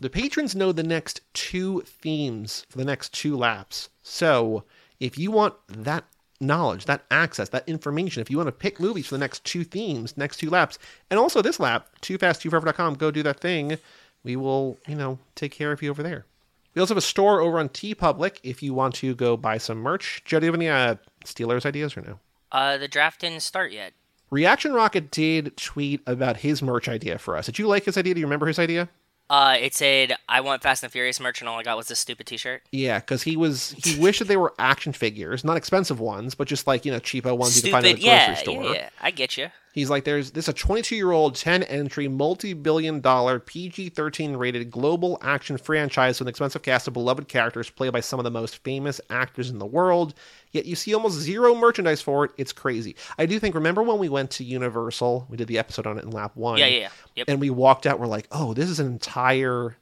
[0.00, 3.90] The patrons know the next two themes for the next two laps.
[4.02, 4.64] So
[4.98, 6.04] if you want that
[6.40, 9.62] knowledge, that access, that information, if you want to pick movies for the next two
[9.62, 10.78] themes, next two laps,
[11.10, 13.76] and also this lap, toofast2forever.com, go do that thing.
[14.24, 16.24] We will, you know, take care of you over there.
[16.74, 19.78] We also have a store over on TeePublic if you want to go buy some
[19.78, 20.22] merch.
[20.24, 22.20] Joe, do you have any uh, Steelers ideas or no?
[22.52, 23.92] Uh, the draft didn't start yet.
[24.30, 27.46] Reaction Rocket did tweet about his merch idea for us.
[27.46, 28.14] Did you like his idea?
[28.14, 28.88] Do you remember his idea?
[29.30, 32.00] Uh, it said I want Fast and Furious merch, and all I got was this
[32.00, 32.62] stupid T-shirt.
[32.72, 36.48] Yeah, because he was he wished that they were action figures, not expensive ones, but
[36.48, 38.64] just like you know cheapo ones you can find at Stupid, the grocery yeah, store.
[38.64, 38.88] yeah, yeah.
[39.00, 39.48] I get you.
[39.72, 44.36] He's like, there's this a 22 year old, 10 entry, multi billion dollar, PG 13
[44.36, 48.24] rated global action franchise with an expensive cast of beloved characters played by some of
[48.24, 50.14] the most famous actors in the world.
[50.52, 52.32] Yet you see almost zero merchandise for it.
[52.36, 52.96] It's crazy.
[53.18, 55.26] I do think, remember when we went to Universal?
[55.28, 56.58] We did the episode on it in lap one.
[56.58, 56.88] Yeah, yeah, yeah.
[57.16, 57.28] Yep.
[57.28, 59.76] And we walked out, we're like, oh, this is an entire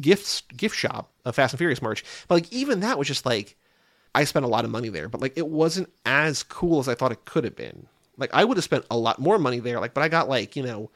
[0.00, 2.04] gift, gift shop of Fast and Furious merch.
[2.28, 3.56] But like, even that was just like,
[4.14, 6.94] I spent a lot of money there, but like, it wasn't as cool as I
[6.94, 7.86] thought it could have been.
[8.16, 9.80] Like I would have spent a lot more money there.
[9.80, 10.90] Like, but I got like you know,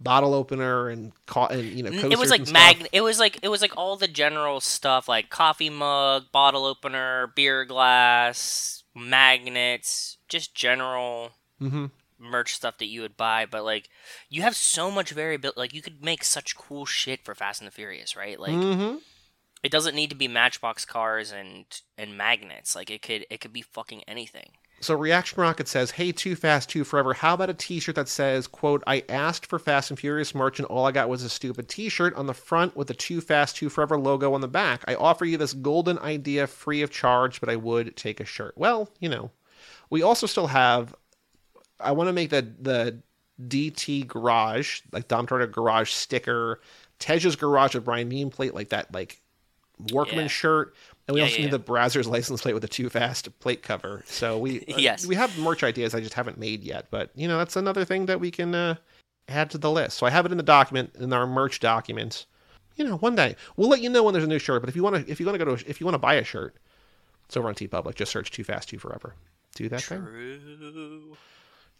[0.00, 2.86] bottle opener and ca- and you know, N- it was like mag.
[2.92, 7.28] It was like it was like all the general stuff like coffee mug, bottle opener,
[7.34, 11.90] beer glass, magnets, just general Mhm.
[12.18, 13.46] merch stuff that you would buy.
[13.46, 13.88] But like,
[14.28, 15.58] you have so much variability.
[15.60, 18.38] Like, you could make such cool shit for Fast and the Furious, right?
[18.38, 19.00] Like, Mhm.
[19.62, 21.64] it doesn't need to be Matchbox cars and
[21.98, 22.74] and magnets.
[22.76, 24.52] Like, it could it could be fucking anything.
[24.80, 27.14] So Reaction Rocket says, "Hey, Too Fast, Too Forever.
[27.14, 30.66] How about a T-shirt that says, quote, I asked for Fast and Furious merch and
[30.66, 33.70] all I got was a stupid T-shirt on the front with the Too Fast, Too
[33.70, 34.84] Forever logo on the back.
[34.86, 38.54] I offer you this golden idea free of charge, but I would take a shirt.
[38.56, 39.30] Well, you know,
[39.90, 40.94] we also still have.
[41.80, 43.02] I want to make the the
[43.42, 46.60] DT Garage, like Dom Toretto Garage sticker,
[46.98, 49.20] Tej's Garage with Brian nameplate, like that, like
[49.92, 50.28] Workman Yeah.
[50.28, 50.74] shirt."
[51.08, 53.62] And we Yeah, also yeah, need the Brazzers license plate with the Too Fast plate
[53.62, 54.02] cover.
[54.06, 55.06] So we uh, Yes.
[55.06, 56.86] we have merch ideas I just haven't made yet.
[56.90, 58.74] But you know that's another thing that we can uh,
[59.28, 59.98] add to the list.
[59.98, 62.26] So I have it in the document in our merch document.
[62.76, 64.60] You know, one day we'll let you know when there's a new shirt.
[64.62, 65.98] But if you want to, if you want to go to, if you want to
[65.98, 66.56] buy a shirt,
[67.26, 67.94] it's over on TeePublic.
[67.94, 69.14] Just search Too Fast, Too Forever.
[69.54, 70.02] Do that thing.
[70.02, 71.16] True.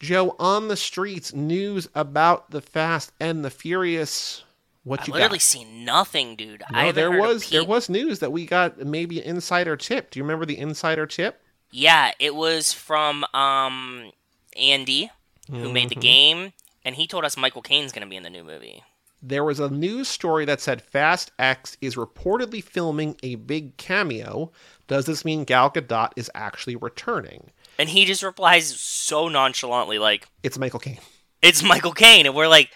[0.01, 4.45] Joe on the streets news about the Fast and the Furious.
[4.87, 5.43] What I you literally got?
[5.43, 6.63] seen nothing, dude.
[6.73, 10.11] I No, there was there was news that we got maybe an insider tip.
[10.13, 11.43] Do you remember the insider tip?
[11.73, 14.13] Yeah, it was from um
[14.57, 15.11] Andy
[15.51, 16.01] who made the Mhm.
[16.01, 16.53] game,
[16.85, 18.85] and he told us Michael Caine's gonna be in the new movie.
[19.21, 24.53] There was a news story that said Fast X is reportedly filming a big cameo.
[24.87, 27.51] Does this mean Gal Gadot is actually returning?
[27.77, 31.01] And he just replies so nonchalantly, like, It's Michael Caine.
[31.43, 32.71] "It's Michael Caine," and we're like,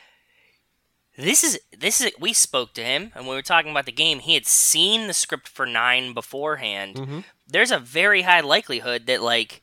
[1.21, 4.21] "This is this is." We spoke to him, and we were talking about the game.
[4.21, 6.97] He had seen the script for nine beforehand.
[6.97, 7.25] Mhm.
[7.47, 9.63] There's a very high likelihood that like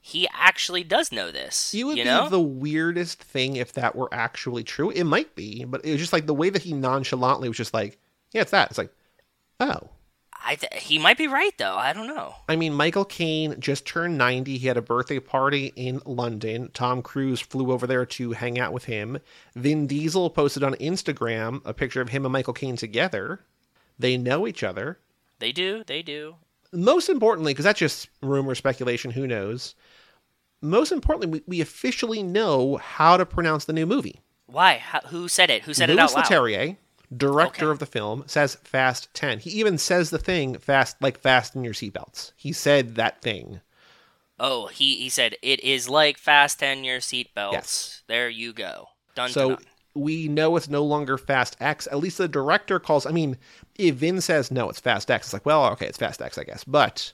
[0.00, 1.74] he actually does know this.
[1.74, 4.90] It would you be the weirdest thing if that were actually true.
[4.90, 7.74] It might be, but it was just like the way that he nonchalantly was just
[7.74, 7.98] like,
[8.32, 8.92] "Yeah, it's that." It's like,
[9.60, 9.90] oh.
[10.48, 11.74] I th- he might be right though.
[11.74, 12.34] I don't know.
[12.48, 14.56] I mean, Michael Caine just turned 90.
[14.56, 16.70] He had a birthday party in London.
[16.72, 19.18] Tom Cruise flew over there to hang out with him.
[19.54, 23.40] Vin Diesel posted on Instagram a picture of him and Michael Caine together.
[23.98, 24.98] They know each other.
[25.38, 25.84] They do.
[25.86, 26.36] They do.
[26.72, 29.74] Most importantly, because that's just rumor, speculation, who knows.
[30.62, 34.22] Most importantly, we, we officially know how to pronounce the new movie.
[34.46, 34.78] Why?
[34.78, 35.64] How, who said it?
[35.64, 36.24] Who said Louis it out loud?
[36.24, 36.78] Leterrier,
[37.16, 37.72] director Okay.
[37.72, 39.40] of the film, says Fast 10.
[39.40, 42.32] He even says the thing fast, like fasten your seatbelts.
[42.36, 43.60] He said that thing.
[44.40, 47.52] Oh, he he said it is like fasten your seatbelts.
[47.52, 48.02] Yes.
[48.06, 48.88] There you go.
[49.14, 49.30] Done.
[49.30, 49.58] So
[49.94, 51.88] we know it's no longer Fast X.
[51.90, 53.04] At least the director calls.
[53.04, 53.36] I mean,
[53.76, 55.26] if Vin says no, it's Fast X.
[55.26, 56.62] It's like, well, okay, it's Fast X, I guess.
[56.62, 57.12] But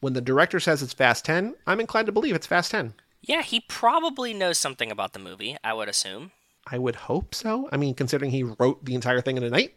[0.00, 2.94] when the director says it's Fast 10, I'm inclined to believe it's Fast 10.
[3.20, 5.56] Yeah, he probably knows something about the movie.
[5.62, 6.32] I would assume.
[6.66, 7.68] I would hope so.
[7.72, 9.76] I mean, considering he wrote the entire thing in a night.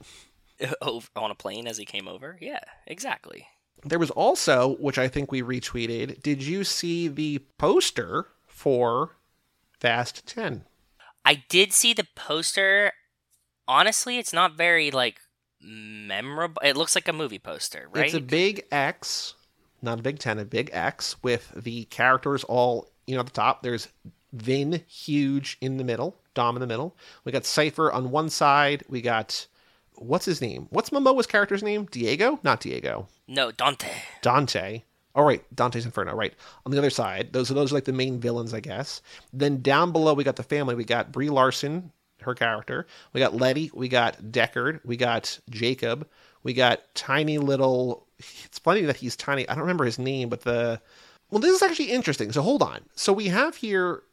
[0.82, 2.38] Over- oh, on a plane as he came over.
[2.42, 3.48] Yeah, exactly.
[3.84, 9.18] There was also, which I think we retweeted, did you see the poster for
[9.80, 10.64] Fast 10?
[11.24, 12.94] I did see the poster.
[13.68, 15.20] Honestly, it's not very like
[15.62, 16.62] memorable.
[16.64, 18.06] It looks like a movie poster, right?
[18.06, 19.36] It's a big X,
[19.82, 23.32] not a big 10, a big X with the characters all, you know, at the
[23.32, 23.62] top.
[23.62, 23.90] There's
[24.34, 26.96] Vin huge in the middle, Dom in the middle.
[27.26, 28.84] We got Cypher on one side.
[28.88, 29.48] We got,
[29.96, 30.68] what's his name?
[30.70, 31.88] What's Momoa's character's name?
[31.90, 32.40] Diego?
[32.44, 33.08] Not Diego.
[33.28, 33.92] no, Dante.
[34.22, 34.84] Dante.
[35.16, 35.44] Oh, right.
[35.56, 36.36] Dante's Inferno, right.
[36.64, 39.02] On the other side, those are those are like the main villains, I guess.
[39.34, 40.76] Then down below, we got the family.
[40.76, 42.86] We got Brie Larson, her character.
[43.14, 43.72] We got Letty.
[43.74, 44.80] We got Deckard.
[44.86, 46.08] We got Jacob.
[46.44, 48.06] We got tiny little.
[48.46, 49.50] It's funny that he's tiny.
[49.50, 50.80] I don't remember his name, but the.
[51.32, 52.32] Well, this is actually interesting.
[52.32, 52.82] So hold on.
[52.94, 54.04] So we have here.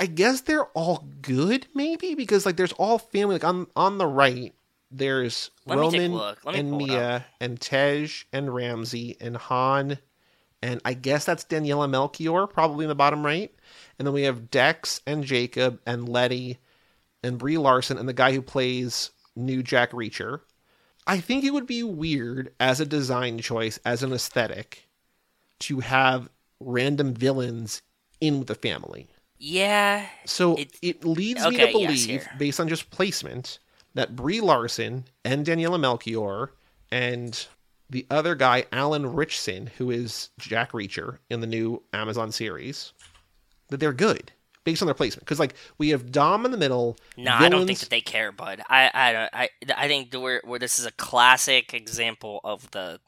[0.00, 3.34] I guess they're all good, maybe because like there's all family.
[3.34, 4.54] Like on on the right,
[4.90, 6.12] there's Let me Roman.
[6.14, 9.98] Let me and Mia and Tej and Ramsey and Han,
[10.62, 13.54] and I guess that's Daniela Melchior probably in the bottom right.
[13.98, 16.58] And then we have Dex and Jacob and Letty
[17.22, 20.40] and Brie Larson and the guy who plays New Jack Reacher.
[21.06, 24.88] I think it would be weird as a design choice, as an aesthetic,
[25.60, 27.82] to have random villains
[28.20, 29.08] in with the family.
[29.40, 30.06] Yeah.
[30.26, 33.58] So It- it, leads me to okay, yes, believe, based on just placement,
[33.94, 36.52] that Brie Larson and Daniela Melchior
[36.92, 37.46] and
[37.88, 42.92] the other guy, Alan Ritchson, who is Jack Reacher in the new Amazon series,
[43.68, 44.30] that they're good
[44.64, 45.24] based on their placement.
[45.24, 46.98] Because like we have Dom in the middle.
[47.16, 48.60] No, I don't think that they care, bud.
[48.68, 49.30] I I don't.
[49.32, 53.00] I I think that we're, where this is a classic example of the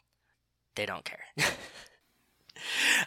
[0.76, 1.24] they don't care.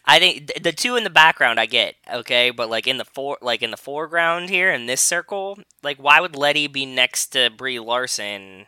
[0.06, 3.38] I think the two in the background I get okay, but like in the for
[3.42, 7.50] like in the foreground here in this circle, like why would Letty be next to
[7.50, 8.66] Brie Larson?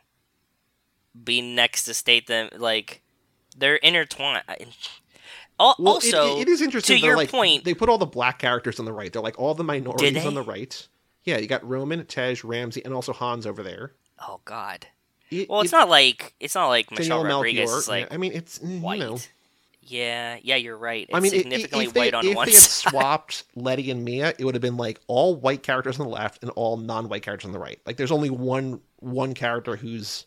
[1.23, 3.01] Be next to state them like
[3.57, 4.43] they're intertwined.
[5.59, 6.97] Well, it- also, it, it is interesting.
[6.99, 9.11] to your like, point, they put all the black characters on the right.
[9.11, 10.87] They're like all the minorities on the right.
[11.23, 13.93] Yeah, you got Roman, Tej, Ramsey, and also Hans over there.
[14.27, 14.87] oh god.
[15.31, 18.13] It- Well, it's it- not like it's not like Michelle Rodriguez Melchior, is like yeah,
[18.13, 18.99] I mean, it's white.
[18.99, 19.17] you know.
[19.87, 21.05] Yeah, yeah, you're right.
[21.07, 22.89] It's I mean, significantly if they, white on if one they had side.
[22.91, 26.43] swapped Letty and Mia, it would have been like all white characters on the left
[26.43, 27.79] and all non-white characters on the right.
[27.85, 30.25] Like, there's only one one character who's.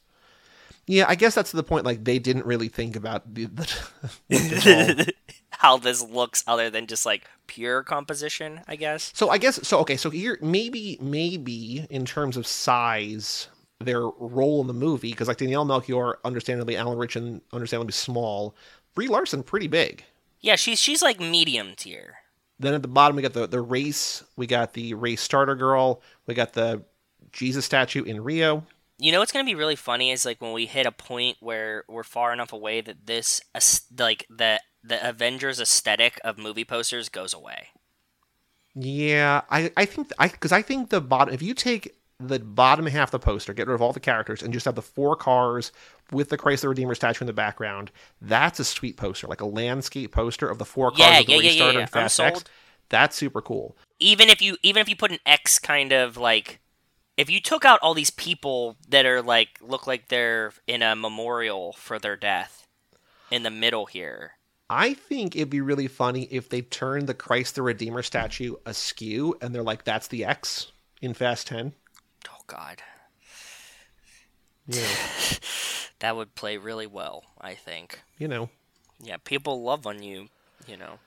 [0.86, 1.84] Yeah, I guess that's the point.
[1.84, 5.12] Like, they didn't really think about the, the
[5.50, 9.12] How this looks, other than just like pure composition, I guess.
[9.14, 9.78] So I guess so.
[9.80, 13.48] Okay, so here maybe maybe in terms of size,
[13.80, 18.54] their role in the movie because like Danielle Melchior, understandably, Alan Richardson, understandably small,
[18.94, 20.04] Brie Larson, pretty big.
[20.40, 22.16] Yeah, she's she's like medium tier.
[22.58, 26.02] Then at the bottom we got the the race, we got the race starter girl,
[26.26, 26.82] we got the
[27.32, 28.64] Jesus statue in Rio.
[28.98, 31.84] You know what's gonna be really funny is like when we hit a point where
[31.88, 33.40] we're far enough away that this
[33.98, 37.68] like the the Avengers aesthetic of movie posters goes away.
[38.74, 42.86] Yeah, I I think I because I think the bottom if you take the bottom
[42.86, 45.16] half of the poster, get rid of all the characters, and just have the four
[45.16, 45.72] cars
[46.12, 49.46] with the Christ the Redeemer statue in the background, that's a sweet poster, like a
[49.46, 51.78] landscape poster of the four cars Yeah, with the yeah, yeah, yeah, yeah.
[51.80, 52.44] and Fast X.
[52.88, 53.76] That's super cool.
[54.00, 56.60] even if you even if you put an X kind of like
[57.16, 60.96] if you took out all these people that are like look like they're in a
[60.96, 62.66] memorial for their death
[63.30, 64.32] in the middle here.
[64.68, 69.36] I think it'd be really funny if they turned the Christ the Redeemer statue askew
[69.40, 71.72] and they're like, that's the X in Fast 10.
[72.28, 72.82] Oh god.
[74.66, 74.86] Yeah,
[76.00, 78.00] That would play really well, I think.
[78.18, 78.48] you know.
[79.02, 80.28] Yeah, people love when you,
[80.66, 80.98] you know,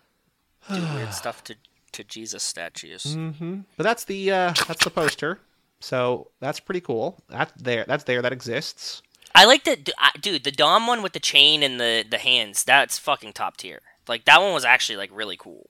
[0.73, 1.55] do weird stuff to
[1.93, 3.13] to Jesus statues.
[3.13, 5.39] hmm But that's the uh, that's the poster.
[5.79, 7.21] So that's pretty cool.
[7.29, 8.21] That there, that's there.
[8.21, 9.01] That exists.
[9.35, 9.89] I like that,
[10.21, 10.43] dude.
[10.43, 12.63] The Dom one with the chain and the the hands.
[12.63, 13.81] That's fucking top tier.
[14.07, 15.69] Like that one was actually like really cool.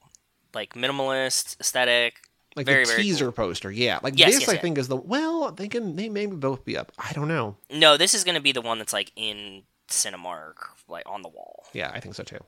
[0.54, 2.22] Like minimalist aesthetic.
[2.56, 4.00] Like Very, the teaser poster, yeah.
[4.04, 4.62] Like Yes, this, yes, I yeah.
[4.62, 5.52] think is the well.
[5.52, 6.92] They can they maybe both be up.
[7.00, 7.56] I don't know.
[7.72, 10.56] No, this is gonna be the one that's like in Cinemark,
[10.88, 11.66] like on the wall.
[11.74, 12.40] Yeah, I think so too.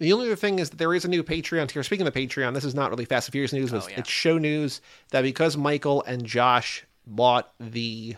[0.00, 1.82] The only other thing is that there is a new Patreon tier.
[1.84, 4.00] Speaking of Patreon, this is not really Fast and Furious news, but Oh, yeah.
[4.00, 8.16] it's show news that because Michael and Josh bought the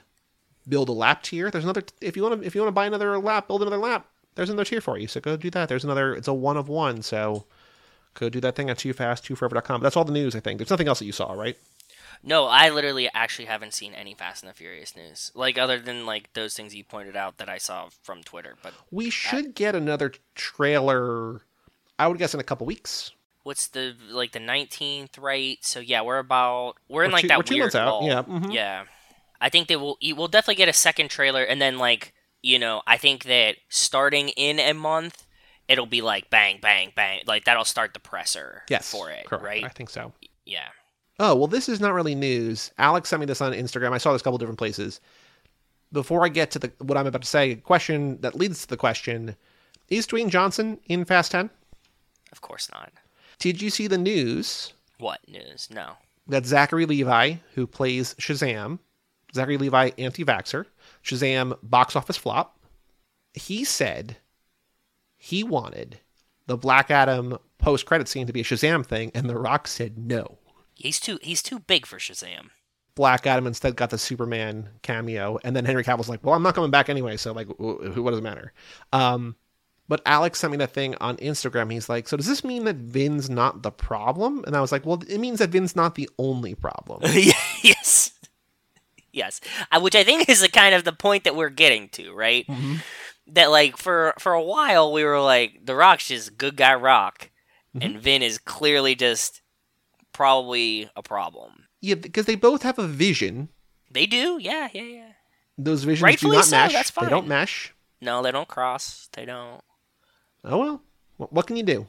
[0.69, 1.83] build a lap tier, there's another.
[2.01, 4.07] If you want to, if you want to buy another lap, build another lap.
[4.35, 5.07] There's another tier for you.
[5.09, 5.69] So go do that.
[5.69, 6.15] There's another.
[6.15, 7.03] It's a one of one.
[7.03, 7.47] So
[8.19, 9.81] go do that thing on too fast too forever.com.
[9.83, 10.35] That's all the news.
[10.35, 11.57] I think there's nothing else that you saw, right?
[12.23, 16.07] No, I literally actually haven't seen any Fast and the Furious news, like other than
[16.07, 18.55] like those things you pointed out that I saw from Twitter.
[18.63, 21.43] But We should get another trailer.
[21.99, 23.13] I would guess in a couple weeks.
[23.43, 25.59] what's the like the nineteenth, right?
[25.61, 27.87] So yeah, we're about we're in We're like two- that we're two weird months out,
[28.01, 28.07] lull.
[28.09, 28.53] yeah, mhm.
[28.53, 28.85] yeah.
[29.41, 29.99] I think they will.
[30.03, 34.31] We'll definitely get a second trailer, and then like you know, I think that starting
[34.31, 35.26] in a month,
[35.69, 37.23] it'll be like bang, bang, bang.
[37.27, 39.45] Like that'll start the presser Yes, for it, correct.
[39.45, 39.65] right?
[39.65, 40.13] I think so.
[40.45, 40.69] Yeah.
[41.19, 42.71] Oh, well, this is not really news.
[42.79, 43.93] Alex sent me this on Instagram.
[43.93, 45.01] I saw this a couple different places.
[45.93, 48.69] Before I get to the what I'm about to say, a question that leads to
[48.69, 49.37] the question
[49.89, 51.49] is Dwayne Johnson in Fast 10?
[52.33, 52.93] Of course not.
[53.39, 55.69] Did you see the news What news?
[55.71, 55.93] No.
[56.27, 58.79] that Zachary Levi, who plays Shazam,
[59.35, 60.67] Zachary Levi, anti vaxxer,
[61.05, 62.59] Shazam box office flop,
[63.35, 64.17] he said
[65.27, 65.99] he wanted
[66.47, 69.99] the Black Adam post credit scene to be a Shazam thing, and The Rock said
[69.99, 70.39] no.
[70.75, 72.51] He's too he's too big for Shazam.
[72.95, 76.55] Black Adam instead got the Superman cameo, and then Henry Cavill's like, "Well, I'm not
[76.55, 78.53] coming back anyway, so like, wh- wh- what does it matter?"
[78.93, 79.35] Um,
[79.89, 81.73] but Alex sent me that thing on Instagram.
[81.73, 84.87] He's like, "So does this mean that Vin's not the problem?" And I was like,
[84.87, 87.01] "Well, it means that Vin's not the only problem."
[87.62, 88.12] yes.
[89.12, 89.41] Yes.
[89.81, 92.47] Which I think is the kind of the point that we're getting to, right?
[92.47, 92.77] Mm-hmm.
[93.29, 97.31] That like for for a while we were like the Rock's just good guy Rock,
[97.75, 97.83] Mm-hmm.
[97.87, 99.43] and Vin is clearly just
[100.12, 101.65] probably a problem.
[101.81, 103.49] yeah, because they both have a vision.
[103.91, 105.09] They do, yeah, yeah, yeah.
[105.59, 106.73] Those visions Rightfully do not so, mesh.
[106.73, 107.29] that's They don't fine.
[107.29, 107.75] mesh.
[108.01, 109.09] No, they don't cross.
[109.12, 109.61] They don't.
[110.45, 110.83] Oh well.
[111.19, 111.87] Wh- What can you do?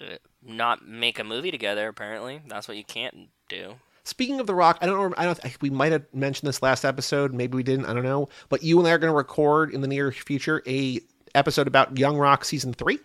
[0.00, 1.88] Uh, not make a movie together.
[1.88, 3.74] Apparently, that's what you can't do.
[4.04, 5.14] Speaking of The Rock, I don't know.
[5.16, 5.62] I don't.
[5.62, 7.32] We might have mentioned this last episode.
[7.32, 7.86] Maybe we didn't.
[7.86, 8.28] I don't know.
[8.50, 11.00] But you and I are going to record in the near future a
[11.34, 12.98] episode about Young Rock season three.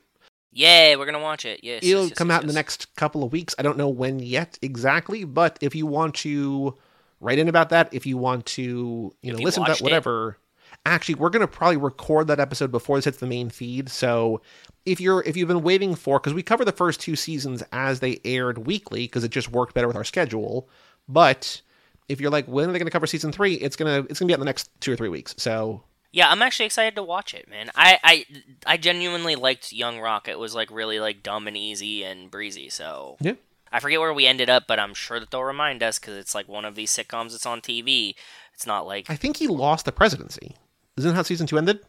[0.51, 1.63] Yeah, we're gonna watch it.
[1.63, 3.53] Yes, It'll yes, yes, come yes, out in the next couple of weeks.
[3.59, 6.75] I don't know when yet exactly, but if you want to
[7.19, 9.83] write in about that, if you want to, you know, you listen to that, it.
[9.83, 10.37] whatever.
[10.85, 13.89] Actually, we're going to probably record that episode before this hits the main feed.
[13.89, 14.41] So
[14.85, 17.99] if you're if you've been waiting for because we cover the first two seasons as
[17.99, 20.69] they aired weekly because it just worked better with our schedule,
[21.09, 21.61] but
[22.07, 23.55] if you're like when are they going to cover season three?
[23.55, 25.35] It's gonna it's gonna be out in the next two or three weeks.
[25.37, 27.69] So Yeah, I'm actually excited to watch it, man.
[27.75, 28.25] I, I
[28.65, 30.27] I genuinely liked Young Rock.
[30.27, 32.69] It was like really like dumb and easy and breezy.
[32.69, 33.33] So yeah,
[33.71, 36.33] I forget where we ended up, but I'm sure that they'll remind us because it's
[36.33, 38.15] like one of these sitcoms that's on TV.
[38.53, 40.55] It's not like I think he lost the presidency.
[40.97, 41.79] Isn't that how season two ended?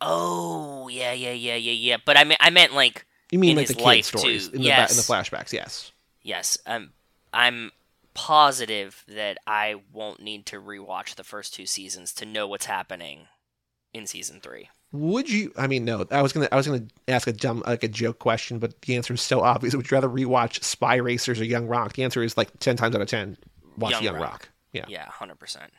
[0.00, 1.96] oh yeah yeah yeah yeah yeah.
[2.04, 4.88] But I mean I meant like You mean like the kid stories in the ba-
[4.90, 5.52] in the flashbacks?
[5.52, 5.92] Yes.
[6.22, 6.58] yes.
[6.66, 6.90] Um,
[7.32, 7.70] I'm I'm
[8.20, 13.28] positive that I won't need to rewatch the first two seasons to know what's happening
[13.94, 14.68] in season three.
[14.92, 15.52] Would you?
[15.56, 16.04] I mean, no.
[16.10, 16.48] I was gonna.
[16.52, 19.40] I was gonna ask a dumb, like a joke question, but the answer is so
[19.40, 19.74] obvious.
[19.74, 21.94] Would you rather rewatch Spy Racers or Young Rock?
[21.94, 23.38] The answer is like ten times out of ten.
[23.78, 24.22] Watch Young Young, Rock.
[24.22, 24.48] Rock.
[24.72, 24.84] Yeah.
[24.86, 25.72] Yeah, hundred percent.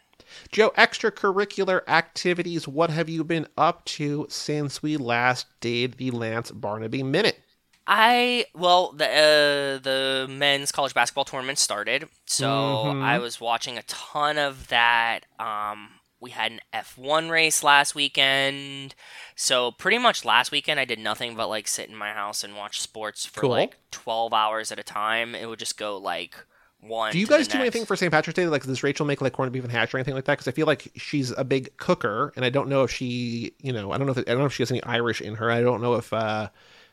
[0.51, 2.67] Joe, extracurricular activities.
[2.67, 7.39] What have you been up to since we last did the Lance Barnaby minute?
[7.87, 13.01] I well the uh, the men's college basketball tournament started, so Mhm.
[13.01, 15.21] I was watching a ton of that.
[15.39, 18.93] Um, we had an F1 race last weekend,
[19.35, 22.55] so pretty much last weekend I did nothing but like sit in my house and
[22.55, 23.49] watch sports for Cool.
[23.49, 25.33] like twelve hours at a time.
[25.33, 26.35] It would just go like
[26.79, 27.11] one.
[27.11, 27.61] Do you guys do next.
[27.61, 28.11] anything for St.
[28.11, 28.45] Patrick's Day?
[28.45, 30.33] Like, does Rachel make like corned beef and hash or anything like that?
[30.33, 33.73] Because I feel like she's a big cooker, and I don't know if she, you
[33.73, 35.49] know, I don't know if I don't know if she has any Irish in her.
[35.49, 36.49] I don't know if uh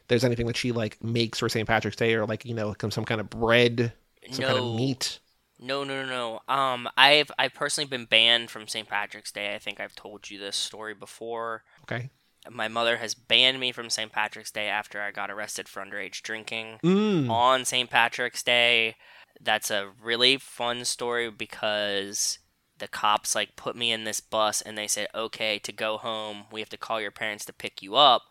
[0.09, 1.66] there's anything that she like makes for St.
[1.66, 3.92] Patrick's Day or like you know some kind of bread,
[4.31, 4.71] some kind No.
[4.71, 5.21] of meat.
[5.61, 6.09] No, no, no,
[6.49, 6.55] no.
[6.55, 8.88] Um, I've I've personally been banned from St.
[8.88, 9.55] Patrick's Day.
[9.55, 11.64] I think I've told you this story before.
[11.83, 12.11] Okay.
[12.51, 14.11] my mother has banned me from St.
[14.11, 17.29] Patrick's Day after I got arrested for underage drinking Mm.
[17.29, 17.90] on St.
[17.90, 18.97] Patrick's Day.
[19.40, 22.38] That's a really fun story because
[22.79, 26.44] the cops like put me in this bus and they said, "Okay, to go home,
[26.53, 28.23] we have to call your parents to pick you up."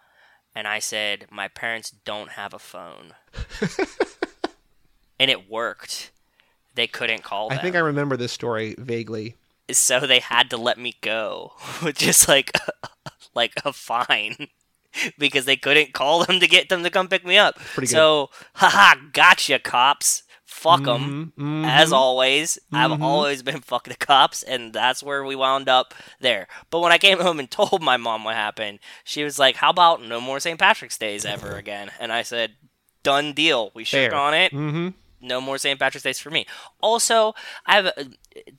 [0.58, 3.13] And I said, "My parents don't have a phone."
[5.20, 6.10] and it worked.
[6.74, 7.63] They couldn't call I them.
[7.63, 9.36] think I remember this story vaguely.
[9.70, 12.52] so they had to let me go with just like
[13.36, 14.48] like a fine
[15.20, 17.58] because they couldn't call them to get them to come pick me up.
[17.58, 17.91] Pretty good.
[17.91, 20.24] So, haha, gotcha, cops.
[20.58, 21.34] Fuck them.
[21.38, 21.93] Mhm, As mhm.
[21.93, 23.02] always, I've Mhm.
[23.04, 26.48] always been fuck the cops, and that's where we wound up there.
[26.72, 29.70] But when I came home and told my mom what happened, she was like, "How
[29.70, 30.60] about no more St.
[30.60, 32.54] Patrick's Days ever again?" And I said,
[33.04, 33.72] "Done deal.
[33.76, 34.15] We shook Fair.
[34.15, 34.96] on it Mhm.
[35.22, 35.80] no more St.
[35.80, 36.48] Patrick's Days for me.
[36.82, 38.06] Also, I have a,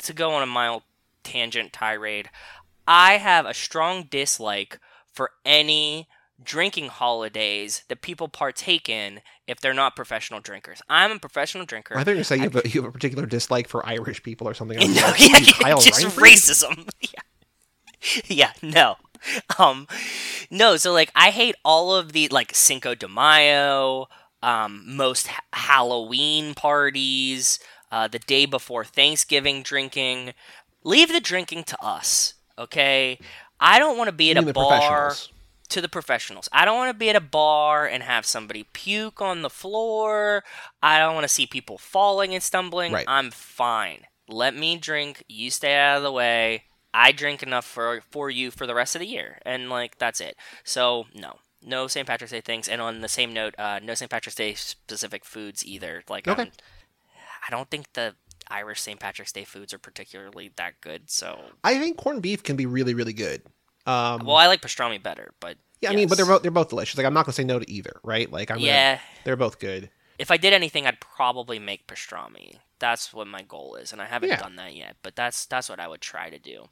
[0.07, 0.83] to go on a mild
[1.25, 2.31] tangent tirade.
[2.87, 4.79] I have a strong dislike
[5.13, 6.09] for any
[6.43, 10.81] drinking holidays that people partake in if they're not professional drinkers.
[10.89, 11.97] I'm a professional drinker.
[11.97, 14.23] I thought you were saying you have, a, you have a particular dislike for Irish
[14.23, 14.79] people or something.
[14.79, 16.89] I was no, like, yeah, "Geez, Kyle just Reinford?" racism.
[17.01, 18.23] yeah.
[18.27, 18.97] yeah, no.
[19.59, 19.89] Um
[20.51, 24.07] no, so like I hate all of the like Cinco de Mayo,
[24.43, 27.59] um most ha- Halloween parties,
[27.91, 30.35] uh the day before Thanksgiving drinking.
[30.85, 33.19] Leave the drinking to us, okay?
[33.59, 35.13] I don't want to be at a bar.
[35.71, 36.49] To the professionals.
[36.53, 40.45] I don't want to be at a bar and have somebody puke on the floor.
[40.83, 42.93] I don't want to see people falling and stumbling.
[42.93, 43.05] Right.
[43.09, 44.03] I'm fine.
[44.29, 45.25] Let me drink.
[45.29, 46.65] You stay out of the way.
[46.95, 50.21] I drink enough for for you for the rest of the year, and like that's
[50.21, 50.37] it.
[50.65, 52.07] So no, no St.
[52.07, 52.67] Patrick's Day things.
[52.69, 54.11] And on the same note, uh, no St.
[54.11, 56.03] Patrick's Day specific foods either.
[56.09, 56.43] Like Okay.
[56.43, 56.53] I'm-
[57.47, 58.15] I don't think the
[58.49, 58.99] Irish St.
[58.99, 61.09] Patrick's Day foods are particularly that good.
[61.11, 63.43] So I think corned beef can be really, really good.
[63.89, 66.69] Um, well, I like pastrami better, but yeah, I mean, but they're both they're both
[66.69, 66.97] delicious.
[66.99, 68.31] Like I'm not gonna say no to either, right?
[68.31, 68.99] Like I'm gonna, yeah.
[69.25, 69.91] they're both good.
[70.19, 72.57] if I did anything, I'd probably make pastrami.
[72.81, 74.41] That's what my goal is, and I haven't Yeah.
[74.41, 74.97] done that yet.
[75.03, 76.69] But that's that's what I would try to do.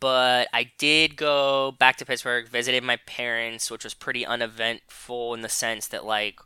[0.00, 5.42] But I did go back to Pittsburgh, visited my parents, which was pretty uneventful in
[5.42, 6.40] the sense that like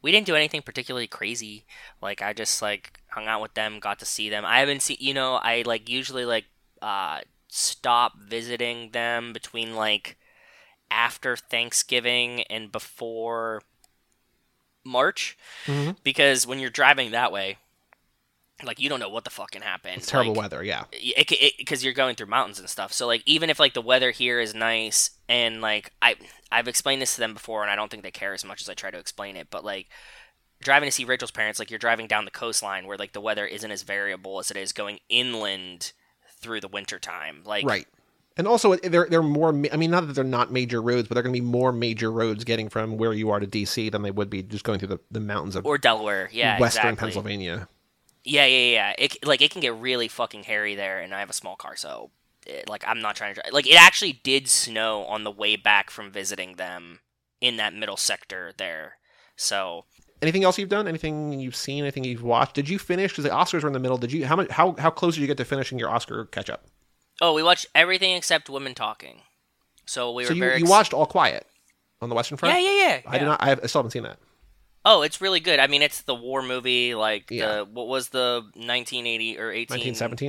[0.00, 1.64] we didn't do anything particularly crazy.
[2.00, 4.44] Like I just like hung out with them, got to see them.
[4.44, 6.44] I haven't seen, you know, I like usually like
[6.82, 7.20] uh
[7.56, 10.16] stop visiting them between like
[10.90, 13.62] after Thanksgiving and before
[14.84, 15.36] March
[15.66, 15.96] Mhm.
[16.02, 17.58] because when you're driving that way,
[18.62, 19.92] like you don't know what the fuck can happen.
[19.94, 20.62] It's terrible Like, weather.
[20.64, 20.84] Yeah,
[21.58, 22.92] because you're going through mountains and stuff.
[22.92, 26.16] So like even if like the weather here is nice and like I
[26.50, 28.68] I've explained this to them before and I don't think they care as much as
[28.68, 29.88] I try to explain it, but like
[30.60, 33.46] driving to see Rachel's parents, like you're driving down the coastline where like the weather
[33.46, 35.92] isn't as variable as it is going inland
[36.44, 37.42] through the winter time.
[37.44, 37.86] Like Right.
[38.36, 39.50] And also, they're they're more.
[39.50, 42.10] I mean, not that they're not major roads, but they're going to be more major
[42.10, 44.88] roads getting from where you are to DC than they would be just going through
[44.88, 47.00] the, the mountains of or Delaware, yeah, western exactly.
[47.00, 47.68] Pennsylvania.
[48.24, 48.94] Yeah, yeah, yeah.
[48.98, 51.76] It like it can get really fucking hairy there, and I have a small car,
[51.76, 52.10] so
[52.44, 53.52] it, like I'm not trying to drive.
[53.52, 56.98] Like it actually did snow on the way back from visiting them
[57.40, 58.96] in that middle sector there.
[59.36, 59.84] So
[60.22, 60.88] Anything else you've done?
[60.88, 61.84] Anything you've seen?
[61.84, 62.54] Anything you've watched?
[62.54, 63.12] Did you finish?
[63.12, 63.98] Because the Oscars were in the middle.
[63.98, 64.24] Did you?
[64.26, 64.50] How much?
[64.50, 66.64] How how close did you get to finishing your Oscar catch up?
[67.20, 69.20] oh, we watched everything except women talking.
[69.86, 71.46] So we so were you, very you ex- watched All Quiet
[72.00, 72.54] on the Western Front.
[72.54, 73.00] Yeah, yeah, yeah.
[73.06, 73.18] I yeah.
[73.18, 73.42] did not.
[73.42, 74.18] I, have, I still haven't seen that.
[74.84, 75.60] Oh, it's really good.
[75.60, 77.56] I mean, it's the war movie, like Yeah.
[77.58, 80.28] the what was the 1980 or 18 1917.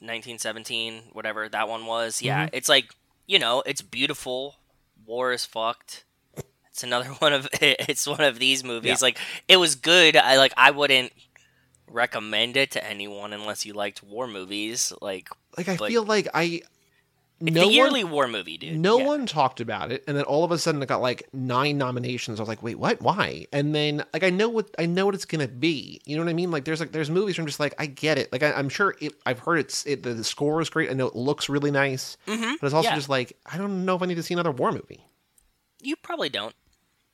[0.00, 2.22] 1917, whatever that one was.
[2.22, 2.56] Yeah, Mm-hmm.
[2.56, 2.94] it's like
[3.26, 4.56] you know, it's beautiful.
[5.06, 6.04] War is fucked.
[6.78, 8.88] It's another one of it's one of these movies.
[8.90, 8.96] Yeah.
[9.02, 9.18] Like
[9.48, 10.16] it was good.
[10.16, 11.12] I like I wouldn't
[11.90, 14.92] recommend it to anyone unless you liked war movies.
[15.02, 16.62] Like Like I feel like I.
[17.40, 18.78] it's No the one yearly war movie, dude.
[18.78, 19.06] No Yeah.
[19.06, 22.38] one talked about it, and then all of a sudden it got like nine nominations.
[22.38, 23.02] I was like, "Wait, what?
[23.02, 26.00] Why?" And then like I know what I know what it's gonna be.
[26.04, 26.52] You know what I mean?
[26.52, 28.30] Like there's like there's movies where I'm just like I get it.
[28.30, 30.90] Like I, I'm sure it, I've heard it's it, the, the score is great.
[30.90, 32.54] I know it looks really nice, Mhm.
[32.60, 32.94] but it's also Yeah.
[32.94, 35.04] just like I don't know if I need to see another war movie.
[35.82, 36.54] You probably don't.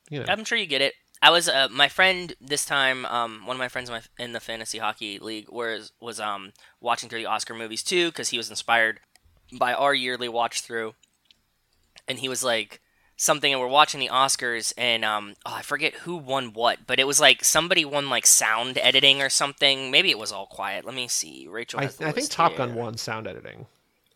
[0.09, 0.25] You know?
[0.27, 0.93] I'm sure you get it.
[1.21, 3.05] I was uh, my friend this time.
[3.05, 3.89] Um, one of my friends
[4.19, 6.51] in, the fantasy hockey league was was um
[6.81, 8.99] watching through the Oscar movies too because he was inspired
[9.57, 10.93] by our yearly watch through,
[12.07, 12.81] and he was like
[13.17, 16.99] something, and we're watching the Oscars, and um oh I forget who won what, but
[16.99, 19.89] it was like somebody won like sound editing or something.
[19.89, 20.85] Maybe it was all quiet.
[20.85, 21.47] Let me see.
[21.49, 23.65] Rachel, I, I think Top Gun won sound editing.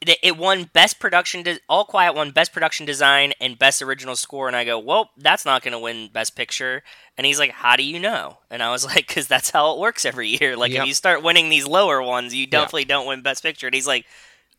[0.01, 4.15] It, it won best production de- all quiet won best production design and best original
[4.15, 6.83] score and i go well that's not going to win best picture.
[7.17, 8.37] And he's like how do you know?
[8.49, 10.55] And i was like because that's how it works every year.
[10.55, 10.81] Like Yep.
[10.83, 13.67] if you start winning these lower ones you definitely don't win best picture.
[13.67, 14.05] And he's like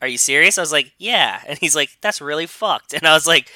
[0.02, 0.58] are you serious?
[0.58, 1.40] I was like yeah.
[1.46, 2.92] And he's like that's really fucked.
[3.00, 3.50] And i was like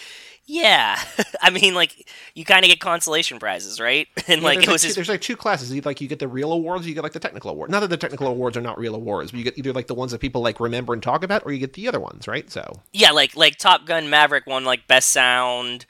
[0.47, 1.01] yeah
[1.43, 4.71] i mean like you kind of get consolation prizes right and Yeah, like there's it
[4.71, 5.73] was two, just there's like two classes.
[5.73, 7.71] You like you get the real awards, you get like the technical award.
[7.71, 9.95] Not that the technical awards are not real awards, but you get either like the
[9.95, 12.51] ones that people like remember and talk about, or you get the other ones, right?
[12.51, 15.87] So yeah, like like Top Gun Maverick won like best sound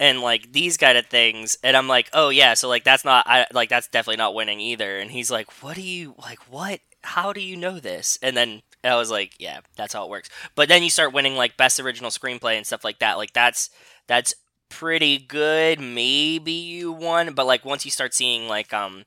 [0.00, 3.26] and like these kind of things, and I'm like, oh yeah, so like that's not
[3.28, 4.98] I like that's definitely not winning either.
[4.98, 6.40] And he's like, what do you like?
[6.50, 6.80] What?
[7.02, 8.18] How do you know this?
[8.22, 8.62] And then
[8.92, 10.28] I was like, yeah, that's how it works.
[10.54, 13.16] But then you start winning like best original screenplay and stuff like that.
[13.16, 13.70] Like that's
[14.06, 14.34] that's
[14.68, 15.80] pretty good.
[15.80, 19.04] Maybe you won, but like once you start seeing like um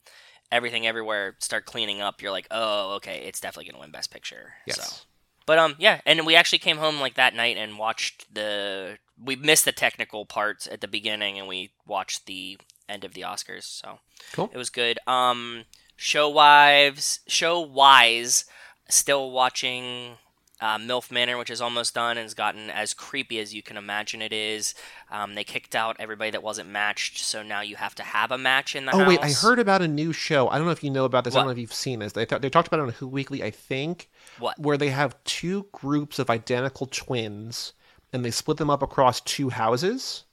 [0.52, 4.54] everything everywhere start cleaning up, you're like, oh okay, it's definitely gonna win best picture.
[4.66, 5.04] yes, So.
[5.46, 8.98] But um, yeah, and we actually came home like that night and watched the.
[9.22, 12.58] We missed the technical parts at the beginning, and we watched the
[12.90, 13.64] end of the Oscars.
[13.64, 14.00] So
[14.34, 14.50] Cool.
[14.54, 15.00] it was good.
[15.08, 15.64] Um,
[15.96, 18.44] show wives, show wise,
[18.90, 20.18] still watching.
[20.60, 23.78] Uh, MILF Manor, which is almost done and has gotten as creepy as you can
[23.78, 24.74] imagine it is.
[25.12, 28.40] Um, they kicked out everybody that wasn't matched, so now you have to have a
[28.40, 29.08] match in the Oh house.
[29.08, 30.50] wait, I heard about a new show.
[30.50, 31.36] I don't know if you know about this.
[31.36, 32.14] I don't know if you've seen this.
[32.14, 34.10] They th- they talked about it on Who Weekly, I think,
[34.40, 34.58] What?
[34.58, 37.74] where they have two groups of identical twins,
[38.12, 40.24] and they split them up across two houses,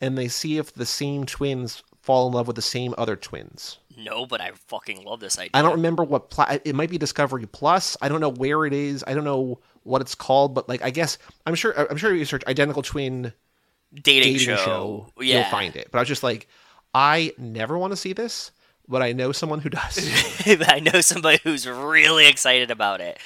[0.00, 3.78] and they see if the same twins fall in love with the same other twins.
[3.96, 5.50] No, but I fucking love this idea.
[5.54, 7.96] I don't remember what pla- it might be Discovery Plus.
[8.02, 9.04] I don't know where it is.
[9.06, 12.18] I don't know what it's called, but like I guess I'm sure I'm sure if
[12.18, 13.32] you search identical twin
[13.94, 14.56] dating, dating show.
[14.56, 15.40] show, Yeah.
[15.40, 15.88] you'll find it.
[15.90, 16.48] But I was just like,
[16.94, 18.50] I never want to see this,
[18.88, 19.98] but I know someone who does.
[20.46, 23.18] I know somebody who's really excited about it.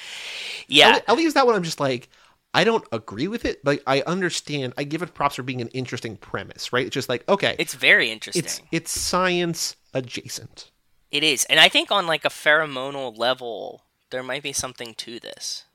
[0.67, 2.09] Yeah, At, at least that one, I'm just like,
[2.57, 4.73] I don't agree with it, but I understand.
[4.79, 6.87] I give it props for being an interesting premise, right?
[6.87, 8.43] It's just like, okay, it's very interesting.
[8.43, 10.71] it's it's science adjacent.
[11.11, 15.19] It is, and I think on like a pheromonal level, there might be something to
[15.19, 15.65] this.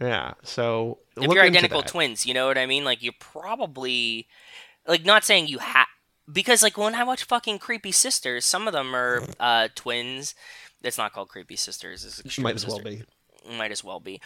[0.00, 0.32] Yeah.
[0.42, 2.84] So if you're identical twins, you know what I mean?
[2.84, 4.26] Like you're probably
[4.88, 5.88] like not saying you have
[6.32, 10.34] because like when I watch fucking Creepy Sisters, some of them are uh, twins.
[10.82, 12.22] It's not called Creepy Sisters.
[12.24, 13.02] It's might as well be.
[13.58, 14.22] might as well be.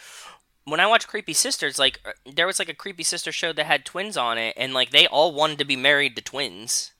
[0.69, 3.65] When I watch Creepy Sisters, like uh, there was like a Creepy Sister show that
[3.65, 6.91] had twins on it, and like they all wanted to be married to twins.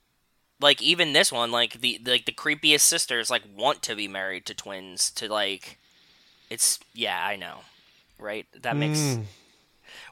[0.62, 4.46] Like even this one, like the like the creepiest sisters like want to be married
[4.48, 5.12] to twins.
[5.12, 5.78] To like,
[6.50, 7.60] it's yeah, I know,
[8.18, 8.46] right?
[8.62, 9.00] That makes.
[9.00, 9.24] Mm.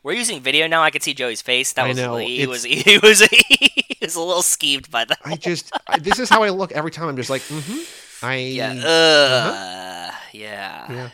[0.03, 0.84] We're using video now.
[0.84, 1.74] I can see Joey's face.
[1.74, 5.05] That I was know, he it's- was he was he was a little skeeved by
[5.05, 5.20] that.
[5.26, 7.10] I just I, this is how I look every time.
[7.10, 8.26] I'm just like, mm-hmm.
[8.26, 10.18] I yeah, uh, uh-huh.
[10.32, 10.91] yeah.
[10.91, 11.10] yeah.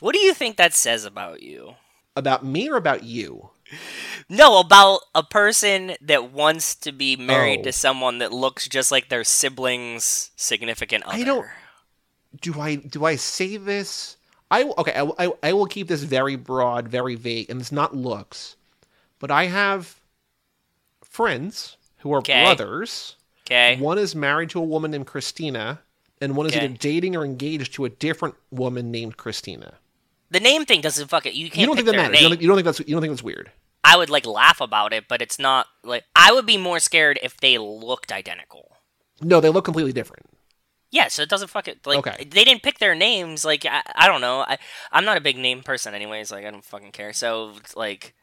[0.00, 1.74] What do you think that says about you?
[2.14, 3.50] About me or about you?
[4.28, 7.64] No, about a person that wants to be married Oh.
[7.64, 11.16] to someone that looks just like their sibling's significant other.
[11.16, 11.46] I don't-
[12.40, 14.16] do I do I say this?
[14.50, 14.92] I okay.
[14.92, 18.56] I, I, I will keep this very broad, very vague, and it's not looks,
[19.18, 19.98] but I have
[21.02, 22.44] friends who are Okay.
[22.44, 23.16] brothers.
[23.46, 23.76] Okay.
[23.78, 25.80] One is married to a woman named Christina,
[26.20, 26.64] and one is Okay.
[26.66, 29.74] either dating or engaged to a different woman named Christina.
[30.30, 31.34] The name thing doesn't fuck it.
[31.34, 32.20] You can't You don't think that matters?
[32.20, 33.50] You don't, you don't think that's you don't think that's weird?
[33.84, 37.18] I would like laugh about it, but it's not like I would be more scared
[37.22, 38.72] if they looked identical.
[39.22, 40.26] No, they look completely different.
[40.90, 41.86] Yeah, so it doesn't fuck it.
[41.86, 42.24] Like Okay.
[42.24, 43.44] they didn't pick their names.
[43.44, 44.40] Like I, I don't know.
[44.40, 44.58] I
[44.90, 46.30] I'm not a big name person, anyways.
[46.32, 47.12] Like I don't fucking care.
[47.12, 48.14] So like,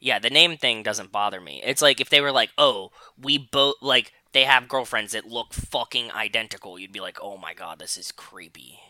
[0.00, 1.62] yeah, the name thing doesn't bother me.
[1.64, 5.52] It's like if they were like, oh, we both like they have girlfriends that look
[5.54, 6.78] fucking identical.
[6.78, 8.80] You'd be like, oh my god, this is creepy.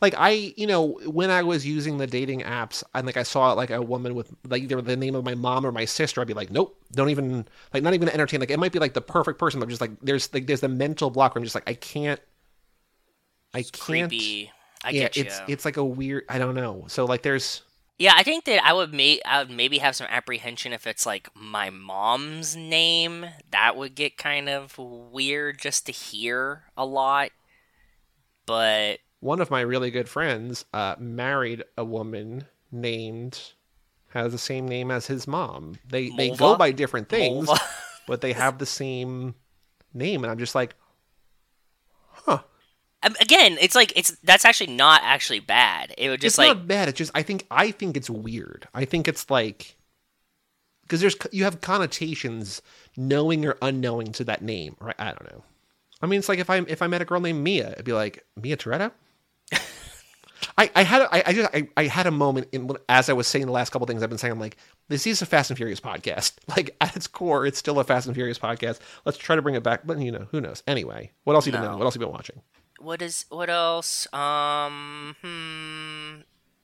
[0.00, 3.52] Like I, you know, when I was using the dating apps, and like I saw
[3.52, 6.26] like a woman with like either the name of my mom or my sister, I'd
[6.26, 8.40] be like, nope, don't even like not even entertain.
[8.40, 10.68] Like it might be like the perfect person, but just like there's like there's the
[10.68, 12.20] mental block where I'm just like I can't,
[13.54, 14.10] I can't.
[14.10, 14.50] Creepy.
[14.84, 15.24] I yeah, get you.
[15.24, 16.24] it's it's like a weird.
[16.28, 16.84] I don't know.
[16.88, 17.62] So like there's
[17.98, 21.06] Yeah, I think that I would may I would maybe have some apprehension if it's
[21.06, 23.26] like my mom's name.
[23.50, 27.30] That would get kind of weird just to hear a lot.
[28.46, 33.52] But one of my really good friends uh, married a woman named
[34.08, 35.76] has the same name as his mom.
[35.88, 37.60] They they go by different things, Mulva.
[38.08, 39.36] but they have the same
[39.94, 40.74] name, and I'm just like,
[42.10, 42.40] huh.
[43.20, 45.94] Again, it's like it's that's actually not actually bad.
[45.96, 46.88] It would just it's like not bad.
[46.88, 48.66] It's just I think I think it's weird.
[48.74, 49.76] I think it's like
[50.82, 52.60] because there's you have connotations,
[52.96, 54.96] knowing or unknowing to that name, right?
[54.98, 55.44] I don't know.
[56.00, 57.92] I mean, it's like if I if I met a girl named Mia, it'd be
[57.92, 58.90] like Mia Toretto.
[60.58, 63.26] I, I had I, I just I, I had a moment in as I was
[63.26, 64.56] saying the last couple things I've been saying I'm like
[64.88, 68.06] this is a Fast and Furious podcast like at its core it's still a Fast
[68.06, 71.10] and Furious podcast let's try to bring it back but you know who knows anyway
[71.24, 71.68] what else you been No.
[71.68, 72.40] doing what else you been watching
[72.78, 74.12] what is what else?
[74.12, 76.20] Um, hmm.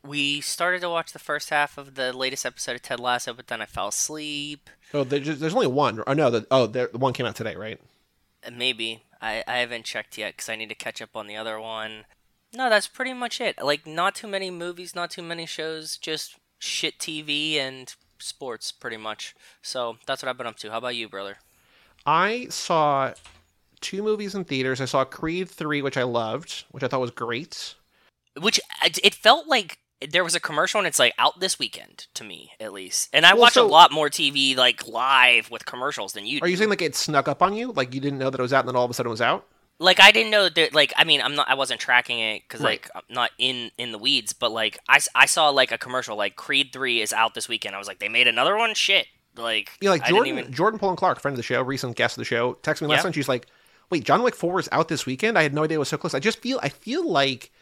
[0.09, 3.49] We started to watch the first half of the latest episode of Ted Lasso, but
[3.49, 4.69] then I fell asleep.
[4.95, 7.55] oh there's, there's only one oh no the, oh there, the one came out today
[7.55, 7.79] right
[8.47, 11.37] Uh, Maybe I I haven't checked yet because I need to catch up on the
[11.37, 12.05] other one.
[12.55, 13.63] No, that's pretty much it.
[13.63, 18.97] Like, not too many movies, not too many shows, just shit TV and sports, pretty
[18.97, 19.35] much.
[19.63, 20.71] So that's what I've been up to.
[20.71, 21.37] How about you, brother?
[22.07, 23.13] I saw
[23.81, 24.81] two movies in theaters.
[24.81, 27.75] I saw Creed 3, which I loved, which I thought was great.
[28.41, 29.79] Which it felt like
[30.11, 33.09] there was a commercial and it's like out this weekend to me at least.
[33.13, 36.39] And I Well, watch so- a lot more TV like live with commercials than you.
[36.39, 36.47] Do.
[36.47, 37.73] Are you saying like it snuck up on you?
[37.73, 39.11] Like you didn't know that it was out and then all of a sudden it
[39.11, 39.45] was out?
[39.79, 42.61] Like I didn't know that like I mean I'm not I wasn't tracking it because
[42.61, 42.81] Right.
[42.83, 46.17] like I'm not in in the weeds but like I, I saw like a commercial
[46.17, 49.07] like Creed three is out this weekend I was like they made another one shit
[49.37, 51.97] like Yeah, like I didn't Jordan even Jordan Pullen Clark, friend of the show, recent
[51.97, 53.09] guest of the show, texted me last Yeah.
[53.09, 53.15] night.
[53.15, 53.47] She's like,
[53.91, 55.39] "Wait, John Wick 4 is out this weekend?
[55.39, 57.53] I had no idea it was so close." I just feel I feel like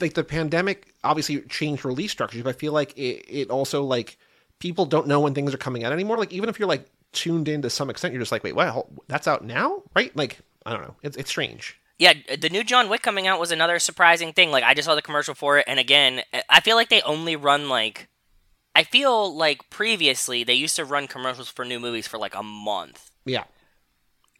[0.00, 4.16] like the pandemic obviously changed release structures, but I feel like it, it also like
[4.58, 6.16] people don't know when things are coming out anymore.
[6.16, 8.86] Like even if you're like tuned in to some extent, you're just like, "Wait, what?
[9.06, 10.14] That's out now?" Right?
[10.16, 10.96] Like I don't know.
[11.02, 11.76] It's it's strange.
[11.98, 14.94] yeah the new John Wick coming out was another surprising thing like I just saw
[14.94, 18.08] the commercial for it and again I feel like they only run like
[18.74, 22.42] I feel like previously they used to run commercials for new movies for like a
[22.42, 23.44] month Yeah.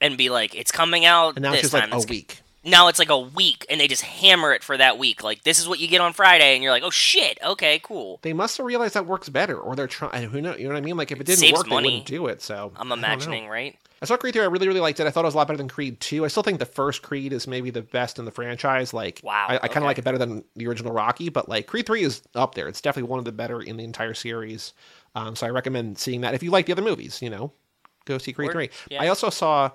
[0.00, 1.92] and be like it's coming out And now this it's just like time.
[1.92, 2.40] a It's- week.
[2.64, 5.60] now it's like a week and they just hammer it for that week like this
[5.60, 8.56] is what you get on friday and you're like oh shit okay cool They must
[8.56, 10.28] have realized that works better, or they're trying.
[10.30, 10.58] Who knows?
[10.58, 10.96] You know what I mean?
[10.96, 11.88] Like if it didn't Saves work, money.
[11.88, 12.42] they wouldn't do it.
[12.42, 13.06] So i'm I don't know.
[13.06, 14.42] imagining right I saw Creed 3.
[14.42, 15.07] I really, really liked it.
[15.07, 16.26] I thought it was a lot better than Creed 2.
[16.26, 18.92] I still think the first Creed is maybe the best in the franchise.
[18.92, 19.86] Like, Wow, I, I kind of okay.
[19.86, 22.68] like it better than the original Rocky, but like Creed 3 is up there.
[22.68, 24.74] It's definitely one of the better in the entire series.
[25.14, 26.34] Um, so I recommend seeing that.
[26.34, 27.50] If you like the other movies, you know,
[28.05, 28.70] go see Creed Word.
[28.70, 28.70] 3.
[28.90, 29.02] Yeah.
[29.02, 29.70] I also saw,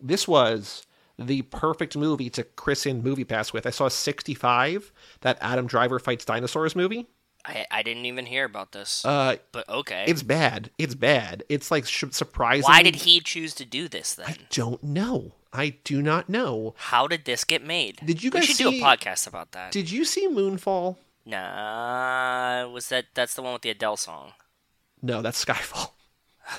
[0.00, 0.84] this was
[1.16, 3.66] the perfect movie to christen Movie Pass with.
[3.66, 7.06] I saw 65, that Adam Driver fights dinosaurs movie.
[7.44, 10.70] I, I didn't even hear about this Uh, but okay it's bad.
[10.78, 11.42] It's bad.
[11.48, 12.64] It's like sh- surprising.
[12.70, 15.32] why did he choose to do this then I don't know.
[15.52, 16.74] I do not know.
[16.76, 19.72] how did this get made Did you we guys should do a podcast about that
[19.72, 20.96] Did you see Moonfall?
[21.26, 24.32] nah was that that's the one with the adele song
[25.02, 25.90] No, that's Skyfall.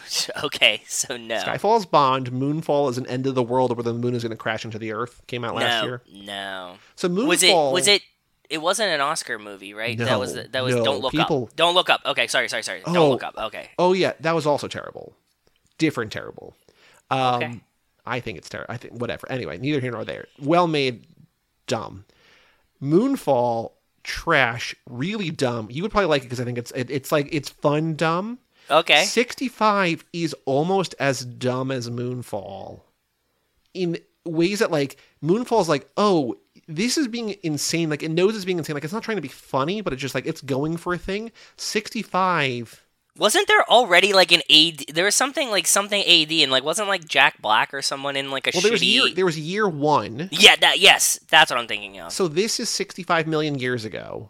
[0.43, 2.31] okay so no Skyfall's Bond.
[2.31, 4.79] Moonfall is an end of the world where the moon is going to crash into
[4.79, 5.21] the earth.
[5.27, 6.01] Came out last no year.
[6.13, 8.01] no So Moonfall was it was it
[8.51, 9.97] it wasn't an Oscar movie, right?
[9.97, 11.55] that was No, that was no, Don't Look people- Up.
[11.55, 12.01] Don't Look Up.
[12.05, 12.81] Okay, sorry, sorry, sorry.
[12.85, 12.93] Oh.
[12.93, 13.35] Don't Look Up.
[13.37, 13.69] Okay.
[13.79, 15.13] Oh yeah, that was also terrible.
[15.77, 16.55] Different terrible.
[17.09, 17.61] Um, Okay.
[18.05, 18.73] I think it's terrible.
[18.73, 19.31] I think whatever.
[19.31, 20.25] Anyway, neither here nor there.
[20.39, 21.05] Well made,
[21.67, 22.05] dumb.
[22.81, 23.71] Moonfall,
[24.03, 25.67] trash, really dumb.
[25.69, 28.39] You would probably like it because I think it's it, it's like it's fun dumb.
[28.69, 29.03] Okay.
[29.03, 32.81] 65 is almost as dumb as Moonfall
[33.73, 36.35] in ways that like Moonfall is like, oh,
[36.75, 37.89] this is being insane.
[37.89, 38.73] Like it knows it's being insane.
[38.73, 40.97] Like it's not trying to be funny, but it's just like it's going for a
[40.97, 41.31] thing.
[41.57, 42.83] 65.
[43.17, 44.85] Wasn't there already like an AD?
[44.95, 48.31] There was something like something AD, and like wasn't like Jack Black or someone in
[48.31, 48.63] like a Well, shitty.
[48.63, 50.29] there was year there was year one.
[50.31, 52.13] yeah, that yes, that's what I'm thinking of.
[52.13, 54.29] So this is 65 million years ago.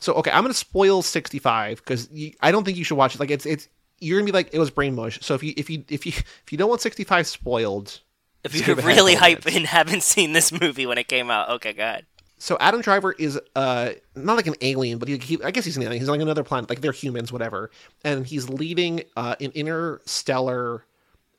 [0.00, 2.08] So okay, I'm gonna spoil 65 because
[2.40, 3.20] I don't think you should watch it.
[3.20, 3.68] Like it's it's
[4.00, 5.18] you're gonna be like it was brain mush.
[5.22, 8.00] So if you if you if you if you don't want 65 spoiled,
[8.44, 12.06] If you're really hype and haven't seen this movie when it came out, okay, God.
[12.38, 15.76] So Adam Driver is uh not like an alien, but he, he I guess he's
[15.76, 16.00] an alien.
[16.00, 17.70] He's like another planet, like they're humans, whatever.
[18.04, 20.84] And he's leading uh, an interstellar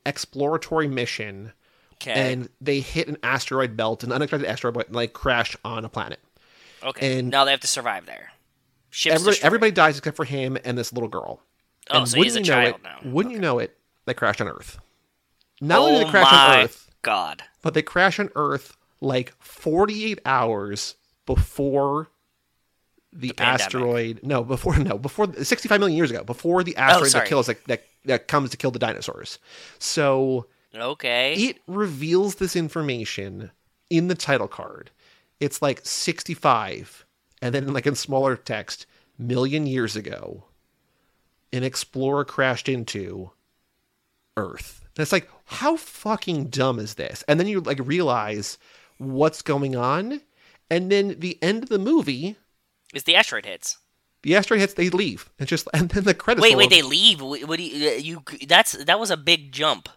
[0.06, 1.52] exploratory mission,
[1.94, 2.32] Okay.
[2.32, 5.88] and they hit an asteroid belt, an unexpected asteroid, belt, and like crash on a
[5.88, 6.20] planet.
[6.82, 7.18] okay.
[7.18, 8.32] and- now they have to survive there.
[8.92, 9.46] Ships Everybody, destroyed.
[9.46, 11.40] everybody dies except for him and this little girl.
[11.90, 12.98] Oh, and so he's a child it, now.
[13.04, 13.76] Wouldn't you know it?
[14.04, 14.78] They crashed on Earth.
[15.60, 17.42] Not only oh did they crash my on Earth, god.
[17.62, 20.94] but they crash on Earth like 48 hours
[21.26, 22.08] before
[23.12, 23.60] the, pandemic.
[23.62, 24.20] asteroid.
[24.22, 27.64] No, before no, before 65 million years ago, before the oh, asteroid that kills that,
[27.66, 29.38] that that comes to kill the dinosaurs.
[29.78, 31.34] So Okay.
[31.34, 33.50] it reveals this information
[33.88, 34.90] in the title card.
[35.40, 37.04] It's like 65,
[37.42, 38.86] and then like in smaller text,
[39.18, 40.44] million years ago,
[41.52, 43.30] an explorer crashed into
[44.36, 44.86] Earth.
[44.96, 47.24] And it's like, how fucking dumb is this?
[47.26, 48.56] And then you like realize
[48.98, 50.20] what's going on,
[50.70, 52.36] and then the end of the movie,
[52.94, 53.78] Is the asteroid hits?
[54.22, 55.30] the asteroid hits, they leave.
[55.38, 56.42] And just, and then the credits.
[56.42, 57.20] Wait, wait, they leave.
[57.20, 58.22] What what do you, uh, you?
[58.46, 59.88] That's that was a big jump.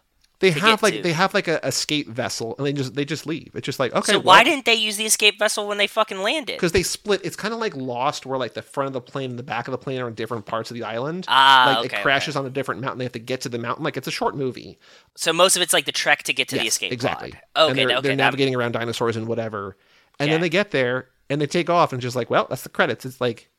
[0.50, 1.02] They have like to.
[1.02, 3.50] they have like a escape vessel, and they just they just leave.
[3.54, 5.86] It's just like okay, so well, why didn't they use the escape vessel when they
[5.86, 6.56] fucking landed?
[6.56, 7.20] because they split.
[7.24, 9.68] It's kind of like Lost, where like the front of the plane and the back
[9.68, 11.24] of the plane are in different parts of the island.
[11.28, 12.98] Ah, like okay, it crashes on a different mountain.
[12.98, 13.84] They have to get to the mountain.
[13.84, 14.78] Like it's a short movie.
[15.16, 17.32] So most of it's like the trek to get to the escape exactly.
[17.32, 17.70] pod.
[17.70, 19.76] Okay, they're, okay, they're navigating around dinosaurs and whatever.
[20.18, 20.34] And Yeah.
[20.34, 23.04] then they get there and they take off and just like, well, that's the credits.
[23.04, 23.50] It's like,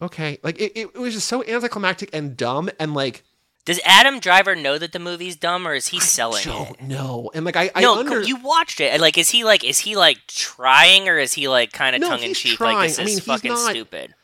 [0.00, 3.24] okay, like it, it was just so anticlimactic and dumb and like
[3.68, 6.46] Does Adam Driver know that the movie's dumb, or is he selling it?
[6.46, 7.30] don't know.
[7.34, 8.98] And like I, I No, under you watched it.
[8.98, 12.08] Like, is he like, is he like trying, or is he like kind of No,
[12.08, 12.58] tongue in cheek?
[12.58, 12.98] Like, this.
[12.98, 14.14] I mean, he's fucking not- stupid.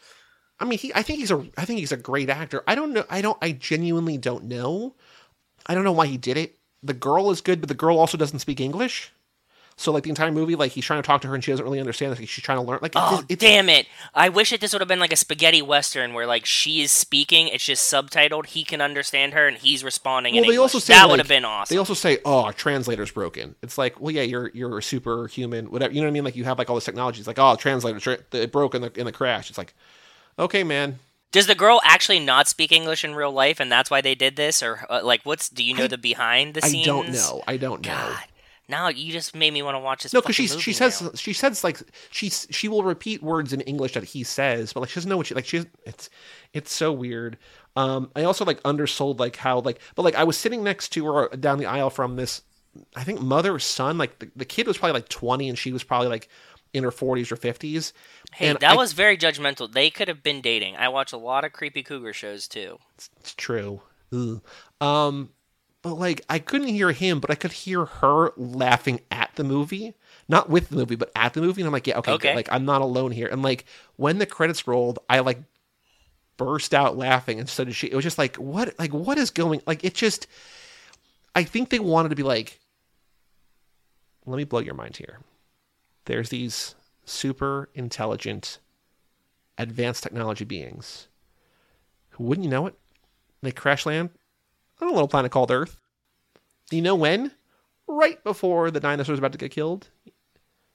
[0.58, 0.94] I mean, he.
[0.94, 1.46] I think he's a.
[1.58, 2.64] I think he's a great actor.
[2.66, 3.04] I don't know.
[3.10, 3.36] I don't.
[3.42, 4.94] I genuinely don't know.
[5.66, 6.56] I don't know why he did it.
[6.82, 9.12] The girl is good, but the girl also doesn't speak English.
[9.76, 11.64] So like the entire movie, like he's trying to talk to her and she doesn't
[11.64, 12.16] really understand.
[12.16, 12.78] Like she's trying to learn.
[12.80, 13.86] Like Oh it's, it's, damn it!
[14.14, 16.92] I wish that this would have been like a spaghetti western where like she is
[16.92, 18.46] speaking, it's just subtitled.
[18.46, 20.34] He can understand her, and he's responding.
[20.34, 20.84] Well, in they also English.
[20.84, 21.74] say that like, would have been awesome.
[21.74, 25.70] They also say, "Oh, our translator's broken." It's like, well, yeah, you're you're a superhuman,
[25.72, 25.92] whatever.
[25.92, 26.24] You know what I mean?
[26.24, 27.18] Like you have like all this technology.
[27.18, 29.48] It's like, oh, translator tra- it broke in the in the crash.
[29.50, 29.74] It's like,
[30.38, 31.00] okay, man.
[31.32, 34.36] Does the girl actually not speak English in real life, and that's why they did
[34.36, 35.48] this, or uh, like, what's?
[35.48, 36.86] Do you know I- the behind the scenes?
[36.86, 37.42] I don't know.
[37.48, 37.92] I don't know.
[37.92, 38.22] God,
[38.68, 40.12] now you just made me want to watch this.
[40.12, 41.10] No, because she she says now.
[41.14, 44.90] she says like she she will repeat words in English that he says, but like
[44.90, 45.46] she doesn't know what she like.
[45.46, 46.08] She it's
[46.52, 47.36] it's so weird.
[47.76, 51.04] Um, I also like undersold like how like, but like I was sitting next to
[51.06, 52.42] her down the aisle from this,
[52.96, 53.98] I think mother or son.
[53.98, 56.28] Like the, the kid was probably like twenty and she was probably like
[56.72, 57.92] in her forties or fifties.
[58.32, 59.70] Hey, and that I- was very judgmental.
[59.70, 60.76] They could have been dating.
[60.76, 62.78] I watch a lot of creepy cougar shows too.
[63.20, 63.82] It's true.
[64.12, 64.40] Ugh.
[64.80, 65.30] Um,
[65.84, 69.94] but like I couldn't hear him, but I could hear her laughing at the movie,
[70.28, 71.60] not with the movie, but at the movie.
[71.60, 72.12] And I'm like, yeah, okay.
[72.12, 72.34] Okay.
[72.34, 73.28] like I'm not alone here.
[73.30, 73.66] And like
[73.96, 75.42] when the credits rolled, I like
[76.38, 77.88] burst out laughing, and so did she.
[77.88, 79.60] It was just like, what, like what is going?
[79.66, 80.26] Like it just,
[81.36, 82.60] I think they wanted to be like,
[84.24, 85.20] let me blow your mind here.
[86.06, 88.58] There's these super intelligent,
[89.58, 91.08] advanced technology beings.
[92.12, 92.74] who Wouldn't you know it?
[93.42, 94.08] They crash land
[94.84, 95.78] on a little planet called Earth.
[96.70, 97.32] You know when?
[97.86, 99.88] Right before the dinosaurs about to get killed.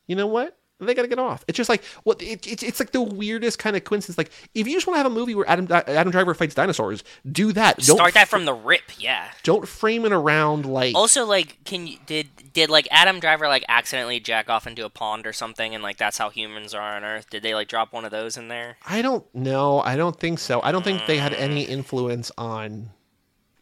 [0.08, 0.60] You know what?
[0.82, 1.44] They got to get off.
[1.48, 4.18] It's just like what it, it, it's like the weirdest kind of coincidence.
[4.18, 6.56] Like if you just want to have a movie where Adam uh, Adam Driver fights
[6.56, 7.78] dinosaurs, do that.
[7.80, 9.32] Don't Start that from the rip, yeah.
[9.44, 13.66] don't frame it around like Also, like, can you did did like Adam Driver like
[13.68, 17.04] accidentally jack off into a pond or something, and like that's how humans are on
[17.04, 17.30] Earth?
[17.30, 18.78] Did they like drop one of those in there?
[18.88, 19.82] I don't know.
[19.82, 20.62] I don't think so.
[20.62, 21.40] I don't think they had mm.
[21.40, 22.92] any influence on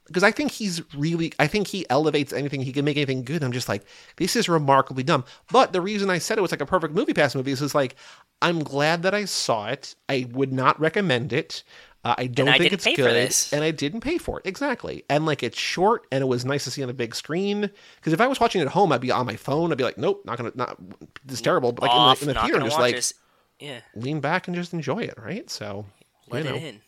[0.08, 3.44] because I think he's really I think he elevates anything he can make anything good.
[3.44, 3.84] I'm just like
[4.16, 5.26] this is remarkably dumb.
[5.52, 7.76] But the reason I said it was like a perfect movie pass movie is, is
[7.76, 7.96] like
[8.42, 9.96] I'm glad that I saw it.
[10.10, 11.64] I would not recommend it.
[12.04, 13.52] Uh, I don't I think it's pay for good, this.
[13.52, 15.04] and I didn't pay for it exactly.
[15.10, 17.70] And like it's short, and it was nice to see on a big screen.
[17.98, 19.72] Because if I was watching it at home, I'd be on my phone.
[19.72, 20.78] I'd be like, nope, not gonna, not
[21.26, 21.74] this is terrible.
[21.74, 23.14] But like Off, in the, in the theater, just like this.
[23.60, 25.50] Yeah, lean back and just enjoy it, right?
[25.50, 25.86] So
[26.30, 26.56] let you know.
[26.56, 26.82] it in.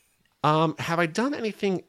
[0.43, 1.83] Um, have I done anything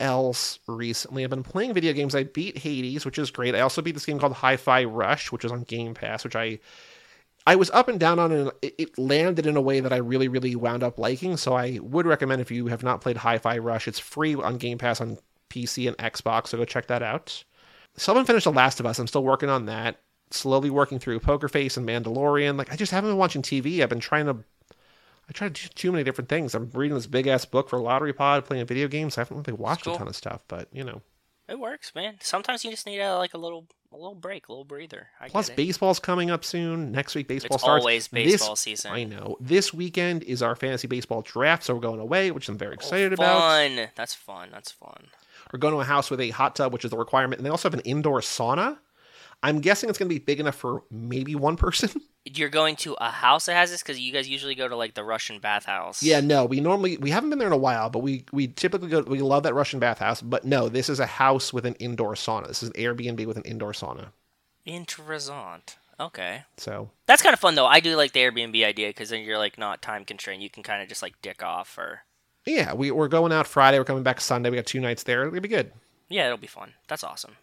[0.00, 1.22] else recently?
[1.22, 2.14] I've been playing video games.
[2.14, 3.54] I beat Hades, which is great.
[3.54, 6.58] I also beat this game called Hi-Fi Rush, which is on Game Pass, which I
[7.46, 8.74] I was up and down on it.
[8.78, 11.36] It landed in a way that I really, really wound up liking.
[11.36, 14.78] So I would recommend if you have not played Hi-Fi Rush, it's free on Game
[14.78, 15.18] Pass on
[15.50, 17.44] PC and Xbox, so go check that out.
[18.06, 18.98] Haven't finished The Last of Us.
[18.98, 20.00] I'm still working on that.
[20.30, 22.56] Slowly working through Poker Face and Mandalorian.
[22.56, 23.82] Like I just haven't been watching TV.
[23.82, 24.44] I've been trying to.
[25.30, 26.54] I try to do too many different things.
[26.56, 29.16] I'm reading this big ass book for Lottery Pod, playing video games.
[29.16, 29.94] I haven't really watched cool.
[29.94, 31.02] a ton of stuff, but you know.
[31.48, 32.16] It works, man.
[32.20, 35.08] Sometimes you just need a like a little a little break, a little breather.
[35.20, 36.92] I Plus, baseball's coming up soon.
[36.92, 37.82] Next week, baseball it's starts.
[37.82, 38.92] always This- baseball season.
[38.92, 39.36] I know.
[39.40, 42.74] This weekend is our fantasy baseball draft, so we're going away, which I'm very Oh,
[42.74, 43.38] excited about.
[43.40, 43.88] fun.
[43.96, 44.48] That's fun.
[44.52, 45.08] That's fun.
[45.52, 47.50] We're going to a house with a hot tub, which is the requirement, and they
[47.50, 48.78] also have an indoor sauna.
[49.42, 51.90] I'm guessing it's going to be big enough for maybe one person.
[52.26, 54.92] You're going to a house that has this because you guys usually go to like
[54.92, 56.02] the Russian bathhouse.
[56.02, 58.88] yeah, no, we normally we haven't been there in a while, but we we typically
[58.88, 59.00] go.
[59.00, 62.48] We love that Russian bathhouse, but no, this is a house with an indoor sauna.
[62.48, 64.08] This is an Airbnb with an indoor sauna.
[64.66, 65.76] Interessant.
[65.98, 66.44] Okay.
[66.56, 67.66] So That's kind of fun though.
[67.66, 70.42] I do like the Airbnb idea because then you're like not time constrained.
[70.42, 72.02] You can kind of just like dick off or
[72.46, 73.78] yeah, we we're going out Friday.
[73.78, 74.50] We're coming back Sunday.
[74.50, 75.26] We got two nights there.
[75.26, 75.72] It'll be good.
[76.08, 76.72] yeah, it'll be fun.
[76.88, 77.36] That's awesome.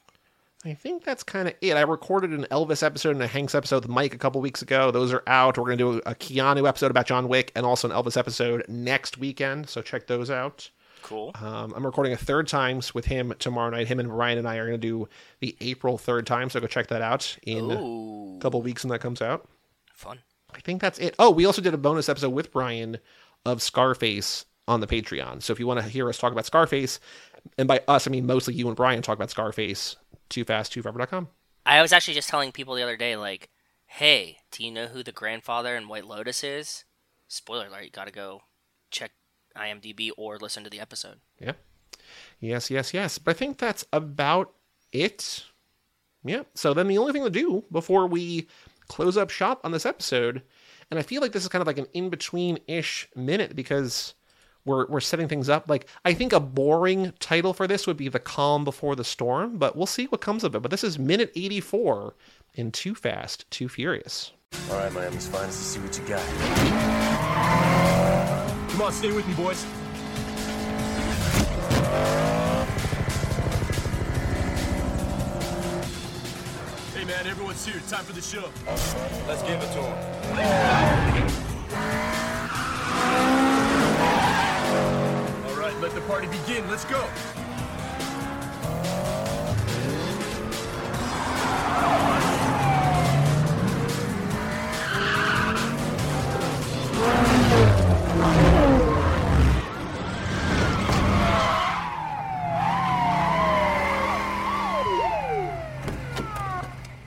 [0.67, 1.75] I think that's kind of it.
[1.75, 4.91] I recorded an Elvis episode and a Hanks episode with Mike a couple weeks ago.
[4.91, 5.57] Those are out.
[5.57, 8.65] We're going to do a Keanu episode about John Wick and also an Elvis episode
[8.67, 9.69] next weekend.
[9.69, 10.69] So check those out.
[11.03, 11.31] Cool.
[11.35, 13.87] Um, I'm recording a third times with him tomorrow night.
[13.87, 15.07] Him and Ryan and I are going to do
[15.39, 16.49] the April third time.
[16.49, 19.47] So go check that out in Ooh, a couple weeks when that comes out.
[19.93, 20.19] fun.
[20.53, 21.13] I think that's it.
[21.19, 22.97] Oh, we also did a bonus episode with Brian
[23.45, 25.43] of Scarface on the Patreon.
[25.43, 26.99] So if you want to hear us talk about Scarface,
[27.57, 29.95] and by us, I mean mostly you and Brian talk about Scarface,
[30.29, 31.29] too fast, too forever.com.
[31.65, 33.49] I was actually just telling people the other day, like,
[33.85, 36.85] hey, do you know who the grandfather in White Lotus is?
[37.27, 38.41] Spoiler alert, you gotta go
[38.89, 39.11] check
[39.55, 41.17] IMDb or listen to the episode.
[41.39, 41.53] Yeah.
[42.39, 43.17] Yes, yes, yes.
[43.17, 44.53] But I think that's about
[44.93, 45.45] it.
[46.23, 46.43] Yeah.
[46.53, 48.47] So then the only thing to do before we
[48.87, 50.41] close up shop on this episode,
[50.89, 54.13] and I feel like this is kind of like an in between ish minute because
[54.67, 55.69] we're we're setting things up.
[55.69, 59.57] Like I think a boring title for this would be The Calm Before the Storm,
[59.57, 60.61] but we'll see what comes of it.
[60.61, 62.13] But this is minute 84
[62.53, 64.33] in Too Fast, Too Furious.
[64.69, 65.57] All right, Miami's finest.
[65.57, 66.21] Let's see what you got.
[68.71, 69.65] Come on, stay with me, boys.
[76.93, 77.81] Hey, man, everyone's here.
[77.87, 78.49] Time for the show.
[79.27, 79.81] Let's give it to
[81.93, 82.06] him.
[86.77, 87.09] Let's go.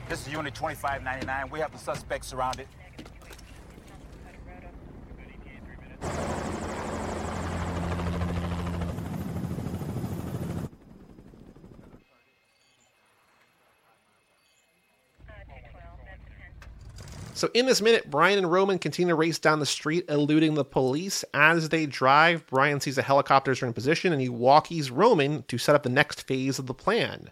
[0.09, 1.49] This is Unit 2599.
[1.49, 2.67] We have the suspect surrounded.
[17.41, 20.63] So in this minute, Brian and Roman continue to race down the street, eluding the
[20.63, 21.25] police.
[21.33, 25.57] As they drive, Brian sees the helicopters are in position, and he walkies Roman to
[25.57, 27.31] set up the next phase of the plan.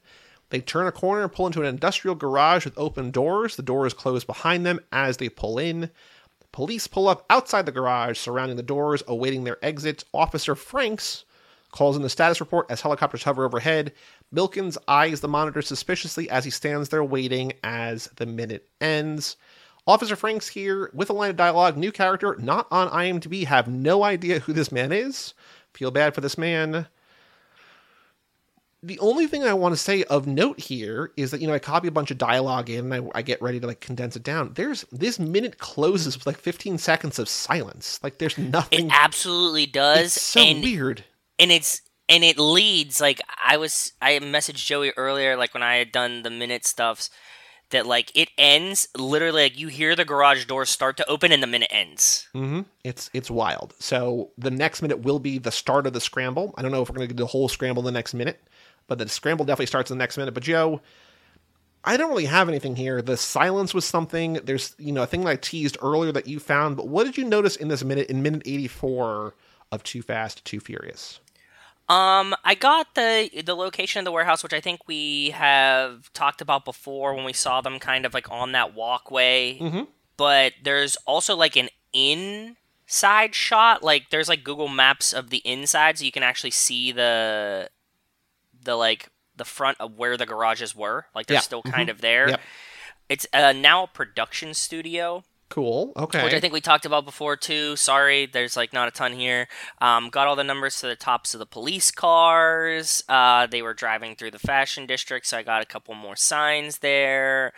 [0.49, 3.55] They turn a corner and pull into an industrial garage with open doors.
[3.55, 5.91] The doors close behind them as they pull in.
[6.51, 10.05] Police pull up outside the garage, surrounding the doors, awaiting their exit.
[10.11, 11.23] Officer Franks
[11.71, 13.93] calls in the status report as helicopters hover overhead.
[14.33, 19.37] Bilkins eyes the monitor suspiciously as he stands there waiting as the minute ends.
[19.89, 24.03] Officer Franks here with a line of dialogue, new character, not on IMDb, have no
[24.03, 25.33] idea who this man is.
[25.73, 26.85] Feel bad for this man.
[28.83, 31.59] The only thing I want to say of note here is that you know I
[31.59, 34.21] copy a bunch of dialogue in and I, I get ready to like condense it
[34.21, 34.53] down.
[34.53, 37.99] There's this minute closes with like 15 seconds of silence.
[38.03, 38.85] Like there's nothing.
[38.85, 40.05] It absolutely does.
[40.05, 41.03] it's so and, weird.
[41.39, 45.77] and it's and it leads like I was I messaged Joey earlier, like when I
[45.77, 47.09] had done the minute stuffs,
[47.71, 51.41] that like it ends literally like you hear the garage door start to open and
[51.43, 52.27] the minute ends.
[52.33, 53.73] hmm It's it's wild.
[53.79, 56.53] So the next minute will be the start of the scramble.
[56.57, 58.41] I don't know if we're going to do the whole scramble in the next minute,
[58.87, 60.33] but the scramble definitely starts in the next minute.
[60.33, 60.81] But Joe,
[61.83, 63.01] I don't really have anything here.
[63.01, 64.33] The silence was something.
[64.43, 66.75] There's you know a thing that I teased earlier that you found.
[66.75, 69.35] But what did you notice in this minute in minute 84
[69.71, 71.19] of Too Fast, Too Furious?
[71.89, 76.39] Um, I got the the location of the warehouse, which I think we have talked
[76.39, 79.57] about before when we saw them kind of like on that walkway.
[79.59, 79.87] Mhm.
[80.15, 83.81] But there's also like an inside shot.
[83.83, 87.69] Like there's like Google Maps of the inside, so you can actually see the
[88.61, 91.05] the like the front of where the garages were.
[91.15, 91.41] Like they're Yeah.
[91.41, 92.29] still kind of there.
[92.29, 92.41] Yep.
[93.09, 95.93] It's uh, now a production studio, Cool.
[95.97, 96.23] Okay.
[96.23, 97.75] which I think we talked about before too.
[97.75, 99.47] Sorry, there's like not a ton here.
[99.81, 103.03] Um, got all the numbers to the tops of the police cars.
[103.09, 106.79] Uh, they were driving through the fashion district, so I got a couple more signs
[106.79, 107.53] there.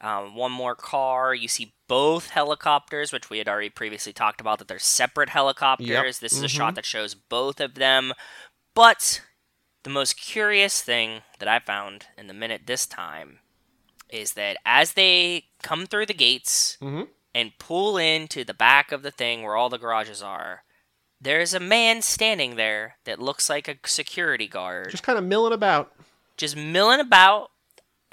[0.00, 1.34] Um, one more car.
[1.34, 5.88] You see both helicopters, which we had already previously talked about, that they're separate helicopters.
[6.18, 8.12] This is a shot that shows both of them.
[8.74, 9.22] But
[9.84, 13.38] the most curious thing that I found in the minute this time
[14.10, 17.08] is that as they come through the gates Mhm.
[17.36, 20.62] And pull into the back of the thing where all the garages are,
[21.20, 25.52] there's a man standing there that looks like a security guard, Just kind of milling
[25.52, 25.92] about.
[26.38, 27.50] just milling about,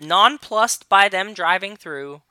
[0.02, 2.22] nonplussed by them driving through,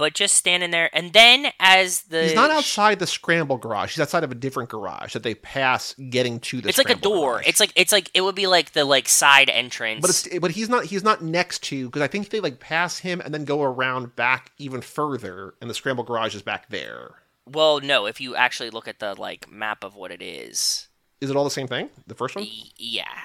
[0.00, 0.90] but just standing there.
[0.92, 3.90] And then as the He's not outside the scramble garage.
[3.94, 6.68] He's outside of a different garage that they pass getting to the.
[6.70, 7.34] it's like a door.
[7.34, 7.46] garage.
[7.46, 10.00] It's like it's like it would be like the like side entrance.
[10.00, 12.98] But it's but he's not he's not next to because I think they like pass
[12.98, 17.12] him and then go around back even further and the scramble garage is back there.
[17.46, 18.06] well, no.
[18.06, 20.88] If you actually look at the like map of what it is,
[21.20, 21.90] Is it all the same thing?
[22.06, 22.44] The first one?
[22.46, 23.18] y- yeah,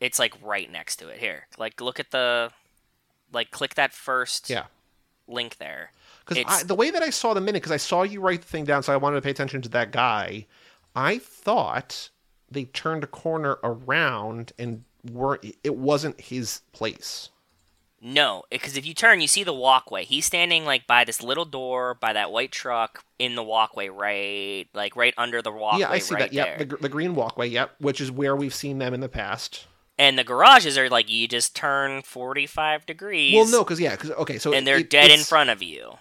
[0.00, 1.18] it's like right next to it.
[1.20, 2.50] Here, like look at the
[3.32, 4.64] like click that first Yeah.
[5.28, 5.92] link there.
[6.26, 8.64] Because the way that I saw the minute, because I saw you write the thing
[8.64, 10.46] down, so I wanted to pay attention to that guy.
[10.94, 12.10] I thought
[12.50, 17.30] they turned a corner around and were it wasn't his place.
[18.00, 20.04] No, because if you turn, you see the walkway.
[20.04, 24.66] He's standing like by this little door, by that white truck in the walkway, right,
[24.74, 25.80] like right under the walkway.
[25.80, 26.32] yeah, I see right that.
[26.32, 27.48] Yep, the, the green walkway.
[27.48, 29.66] Yep, which is where we've seen them in the past.
[29.98, 33.34] And the garages are like you just turn forty-five degrees.
[33.34, 35.94] Well, no, because yeah, because okay, so and they're it- dead in front of you.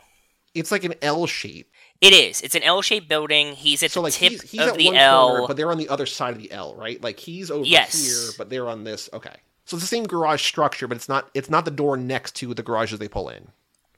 [0.55, 1.69] It's like an L shape.
[2.01, 2.41] It is.
[2.41, 3.53] It's an L-shaped building.
[3.53, 5.27] He's at So the like tip he's, he's of at the one L.
[5.29, 7.01] corner, but they're on the other side of the L, right?
[7.01, 8.03] Like he's over Yes.
[8.05, 9.09] here, but they're on this.
[9.13, 9.33] Okay,
[9.65, 11.29] so it's the same garage structure, but it's not.
[11.33, 13.47] It's not the door next to the garages they pull in.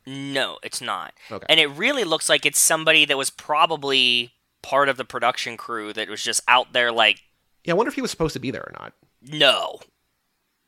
[0.05, 1.13] No, it's not.
[1.31, 1.45] Okay.
[1.49, 4.31] And it really looks like it's somebody that was probably
[4.61, 7.21] part of the production crew that was just out there like,
[7.65, 8.93] Yeah, I wonder if he was supposed to be there or not.
[9.21, 9.79] no.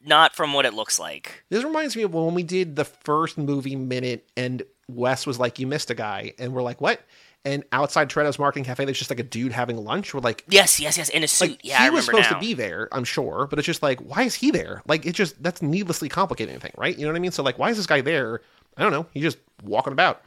[0.02, 1.44] Not from what it looks like.
[1.50, 5.60] This reminds me of when we did the first movie minute, and Wes was like,
[5.60, 7.02] "You missed a guy," and we're like, "What?"
[7.46, 10.14] And outside Toretto's Marketing Cafe, there's just like a dude having lunch.
[10.14, 11.52] We're like, Yes, yes, yes, in a suit.
[11.52, 12.36] like yeah, he I was supposed now.
[12.36, 14.82] to be there, I'm sure, but it's just like, why is he there?
[14.88, 16.98] Like, it just that's needlessly complicating anything, right?
[16.98, 17.32] You know what I mean?
[17.32, 18.42] So like, why is this guy there?
[18.76, 19.06] I don't know.
[19.14, 20.22] He's just walking about.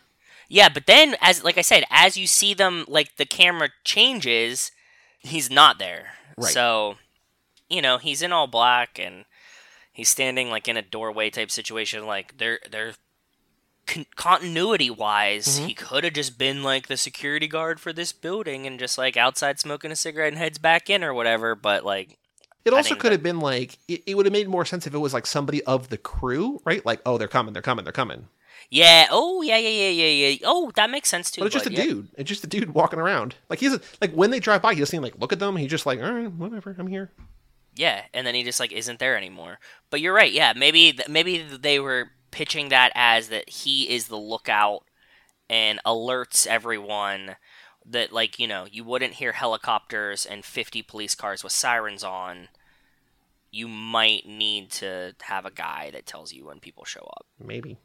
[0.48, 4.72] Yeah, but then as like I said, as you see them like the camera changes,
[5.20, 6.12] he's not there.
[6.38, 6.52] Right.
[6.52, 6.96] So,
[7.68, 9.26] you know, he's in all black and
[9.92, 12.94] he's standing like in a doorway type situation like they're they're
[13.86, 15.66] con- continuity wise, Mm-hmm.
[15.68, 19.16] he could have just been like the security guard for this building and just like
[19.16, 22.18] outside smoking a cigarette and heads back in or whatever, but like
[22.64, 24.94] It also could that- have been like it, it would have made more sense if
[24.94, 26.84] it was like somebody of the crew, right?
[26.86, 28.28] Like, oh, they're coming, they're coming, they're coming.
[28.70, 30.36] yeah, oh yeah, yeah, yeah, yeah, yeah.
[30.44, 31.40] Oh, that makes sense too.
[31.42, 31.82] But it's just a yeah.
[31.84, 32.08] dude.
[32.16, 33.34] It's just a dude walking around.
[33.50, 35.56] Like he's a, like when they drive by, he doesn't even like look at them.
[35.56, 37.10] He's just like, all right, whatever, I'm here.
[37.74, 39.58] Yeah, and then he just like isn't there anymore.
[39.90, 40.30] But you're right.
[40.32, 44.82] Yeah, maybe th- maybe they were pitching that as that he is the lookout
[45.48, 47.36] and alerts everyone
[47.86, 52.48] that like you know you wouldn't hear helicopters and 50 police cars with sirens on.
[53.54, 57.26] You might need to have a guy that tells you when people show up.
[57.38, 57.76] Maybe.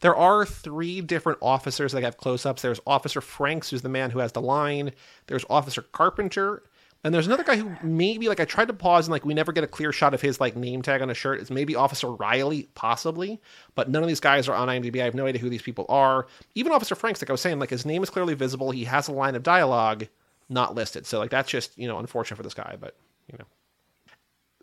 [0.00, 2.60] There are three different officers that have close ups.
[2.60, 4.92] There's Officer Franks, who's the man who has the line.
[5.28, 6.64] There's Officer Carpenter.
[7.04, 9.50] And there's another guy who maybe, like, I tried to pause and, like, we never
[9.50, 11.40] get a clear shot of his, like, name tag on a shirt.
[11.40, 13.40] It's maybe Officer Riley, possibly.
[13.74, 15.00] But none of these guys are on IMDb.
[15.00, 16.28] I have no idea who these people are.
[16.54, 18.70] Even Officer Franks, like I was saying, like, his name is clearly visible.
[18.70, 20.06] He has a line of dialogue
[20.48, 21.06] not listed.
[21.06, 22.76] So, like, that's just, you know, unfortunate for this guy.
[22.78, 22.94] But,
[23.30, 23.46] you know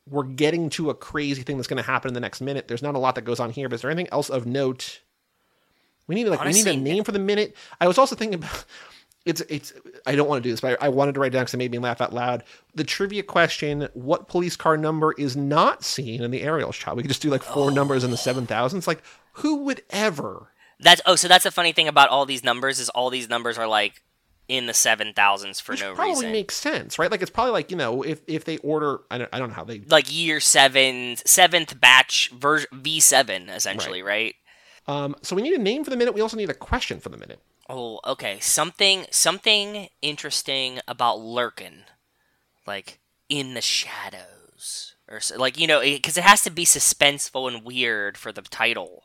[0.10, 2.68] we're getting to a crazy thing that's going to happen in the next minute.
[2.68, 5.02] There's not a lot that goes on here, but is there anything else of note?
[6.08, 7.56] We need like we need a name for the minute.
[7.80, 8.66] I was also thinking about
[9.26, 9.74] it's it's.
[10.06, 11.54] I don't want to do this, but I, I wanted to write it down because
[11.54, 12.44] it made me laugh out loud.
[12.76, 16.96] The trivia question: What police car number is not seen in the aerial shot?
[16.96, 18.88] We could just do like four numbers in the seven thousands.
[18.88, 19.04] Like
[19.34, 20.52] who would ever?
[20.80, 23.58] That's oh, so that's the funny thing about all these numbers is all these numbers
[23.58, 24.02] are like
[24.48, 26.24] in the seven thousands for Which no probably reason.
[26.24, 27.12] Probably makes sense, right?
[27.12, 29.56] Like it's probably like you know if if they order, I don't, I don't know
[29.56, 34.36] how they like year seven, seventh batch version V seven essentially, right?
[34.88, 36.14] Um, so we need a name for the minute.
[36.14, 37.40] We also need a question for the minute.
[37.70, 38.40] Oh, okay.
[38.40, 41.84] Something something interesting about Lurkin,
[42.66, 43.00] like
[43.30, 47.64] in the shadows, or so, like you know, because it has to be suspenseful and
[47.64, 49.04] weird for the title.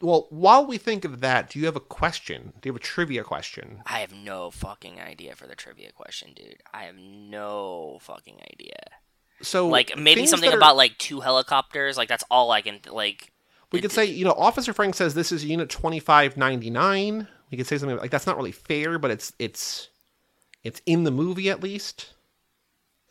[0.00, 2.52] Well, while we think of that, do you have a question?
[2.60, 3.80] Do you have a trivia question?
[3.86, 6.62] I have no fucking idea for the trivia question, dude.
[6.72, 8.76] I have no fucking idea.
[9.42, 11.96] So like maybe something are- about like two helicopters.
[11.96, 13.32] Like that's all I can like.
[13.72, 17.26] We could say, you know, Officer Frank says this is Unit twenty five ninety nine.
[17.54, 19.88] We could say something like that's not really fair, but it's it's
[20.64, 22.12] it's in the movie at least.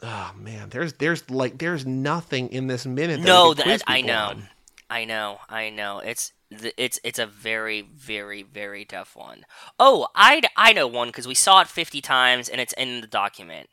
[0.01, 3.21] Oh man, there's there's like there's nothing in this minute.
[3.21, 4.49] That No, that I know, on.
[4.89, 5.99] I know, I know.
[5.99, 9.45] It's it's it's a very very very tough one.
[9.79, 13.07] Oh, I I know one because we saw it fifty times and it's in the
[13.07, 13.69] document.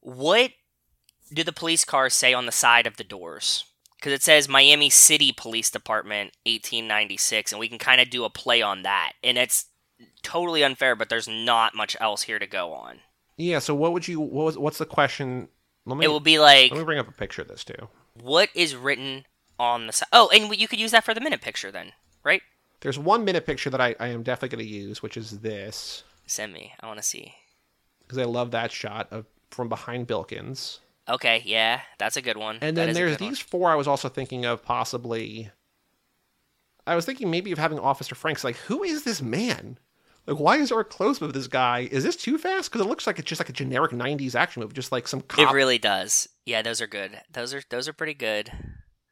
[0.00, 0.50] What
[1.32, 3.64] do the police cars say on the side of the doors?
[3.96, 8.10] Because it says Miami City Police Department, eighteen ninety six, and we can kind of
[8.10, 9.64] do a play on that, and it's
[10.22, 10.94] totally unfair.
[10.96, 12.98] But there's not much else here to go on.
[13.36, 13.58] Yeah.
[13.58, 14.20] So what would you?
[14.20, 14.58] What was?
[14.58, 15.48] What's the question?
[15.86, 16.04] Let me.
[16.04, 17.88] It will be like let me bring up a picture of this too.
[18.20, 19.24] what is written
[19.58, 20.08] on the side.
[20.12, 21.92] Oh, and you could use that for the minute picture then,
[22.24, 22.42] right?
[22.80, 26.02] There's one minute picture that I, I am definitely going to use, which is this,
[26.26, 26.74] Send me.
[26.80, 27.34] I want to see.
[28.00, 30.80] because I love that shot of from behind Bilkins.
[31.08, 32.58] Okay, yeah, that's a good one.
[32.60, 33.30] And then there's good one.
[33.30, 35.50] these four I was also thinking of possibly.
[36.86, 39.78] I was thinking maybe of having Officer Frank's like, who is this man?
[40.26, 41.88] Like, why is there a close of this guy?
[41.90, 42.70] Is this too fast?
[42.70, 45.20] Because it looks like it's just like a generic '90s action movie, just like some
[45.20, 45.50] cop.
[45.50, 46.28] It really does.
[46.46, 47.20] Yeah, those are good.
[47.30, 48.50] Those are those are pretty good.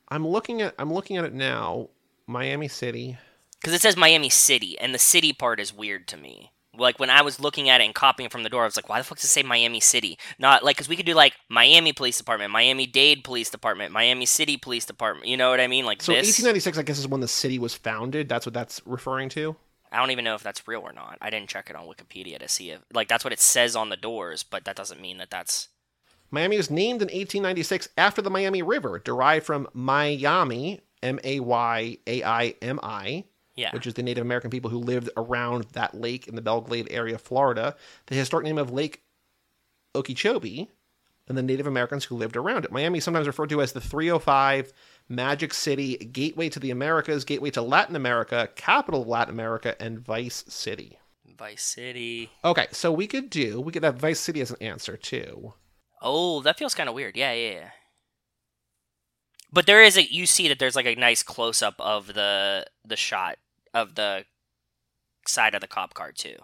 [0.09, 1.91] I'm looking at I'm looking at it now.
[2.27, 3.19] Miami City.
[3.61, 6.53] Because it says Miami City, and the city part is weird to me.
[6.77, 8.89] Like when I was looking at it and copying from the door, I was like,
[8.89, 11.35] "Why the fuck does it say Miami City?" Not like because we could do like
[11.49, 15.27] Miami Police Department, Miami Dade Police Department, Miami City Police Department.
[15.29, 15.85] You know what I mean?
[15.85, 16.27] Like So this.
[16.27, 18.29] 1896, I guess, is when the city was founded.
[18.29, 19.57] That's what that's referring to.
[19.93, 21.19] I don't even know if that's real or not.
[21.21, 23.91] I didn't check it on Wikipedia to see if like that's what it says on
[23.91, 25.69] the doors, but that doesn't mean that that's
[26.31, 31.99] Miami was named in 1896 after the Miami River, derived from Miami, M A Y
[32.07, 33.25] A I M I,
[33.57, 33.71] yeah.
[33.73, 36.89] which is the Native American people who lived around that lake in the Belle Glade
[36.91, 37.77] area of Florida.
[38.07, 39.03] The historic name of Lake
[39.95, 40.69] Okeechobee,
[41.29, 42.73] and the Native Americans who lived around it.
[42.73, 44.73] Miami is sometimes referred to as the 305,
[45.09, 49.99] Magic City, Gateway to the Americas, Gateway to Latin America, capital of Latin America, and
[49.99, 50.99] Vice City.
[51.39, 52.31] Vice City.
[52.45, 55.55] Okay, so we could do, we could have Vice City as an answer too.
[56.01, 57.17] Oh, that feels kind of weird.
[57.17, 57.71] Yeah, yeah, yeah.
[59.53, 62.67] But there is a you see that there's like a nice close up of the
[62.85, 63.39] the shot
[63.75, 64.25] of the
[65.27, 66.37] side of the cop car too.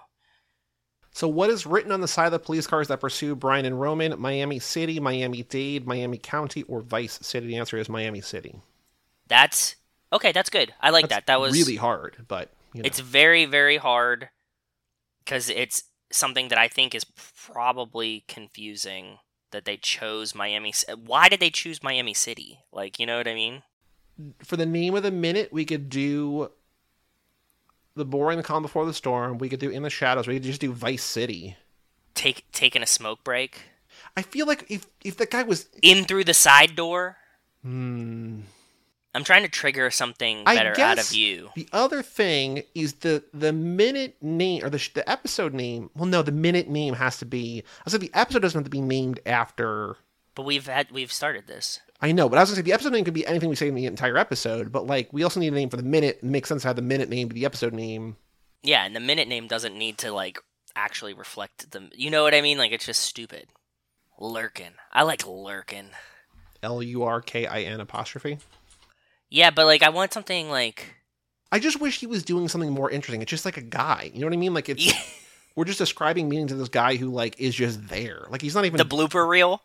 [1.13, 3.81] So, what is written on the side of the police cars that pursue Brian and
[3.81, 4.21] Roman?
[4.21, 7.47] Miami City, Miami Dade, Miami County, or Vice City?
[7.49, 8.61] The answer is Miami City.
[9.27, 9.75] That's
[10.13, 10.33] okay.
[10.33, 10.73] That's good.
[10.81, 11.27] I like That's that.
[11.27, 12.87] That was really hard, but you know.
[12.87, 14.29] It's very very hard
[15.25, 19.19] because it's something that I think is probably confusing
[19.51, 20.73] that they chose Miami.
[21.05, 22.61] Why did they choose Miami City?
[22.73, 23.63] Like, you know what I mean?
[24.43, 26.51] for the name of the minute, we could do
[27.95, 29.39] the boring, the calm before the storm.
[29.39, 30.27] We could do in the shadows.
[30.27, 31.57] We could just do Vice City.
[32.15, 33.63] Take taking a smoke break
[34.17, 37.17] I feel like if if the guy was, in through the side door.
[37.63, 38.41] hmm,
[39.15, 41.51] I'm trying to trigger something better out of you.
[41.55, 45.91] The other thing is the the minute name or the the episode name.
[45.95, 47.65] Well, no, the minute name has to be.
[47.87, 49.97] I said the episode doesn't have to be named after.
[50.35, 51.81] But we've had we've started this.
[52.01, 53.69] I know, but I was gonna say the episode name could be anything we say
[53.69, 54.71] in the entire episode.
[54.71, 56.19] But like, we also need a name for the minute.
[56.23, 58.17] It makes sense to have the minute name be the episode name.
[58.63, 60.39] Yeah, and the minute name doesn't need to like
[60.77, 61.91] actually reflect the.
[61.95, 62.59] You know what I mean?
[62.59, 63.49] Like it's just stupid.
[64.21, 64.73] Lurkin.
[64.93, 65.87] I like lurkin.
[66.63, 68.39] L U R K I N apostrophe.
[69.31, 70.95] Yeah, but like I want something like.
[71.51, 73.23] I just wish he was doing something more interesting.
[73.23, 74.11] It's just like a guy.
[74.13, 74.55] You know what I mean?
[74.55, 74.93] Like it's
[75.57, 78.27] we're just describing meaning to this guy who like is just there.
[78.31, 78.79] Like he's not even.
[78.79, 79.63] the blooper reel.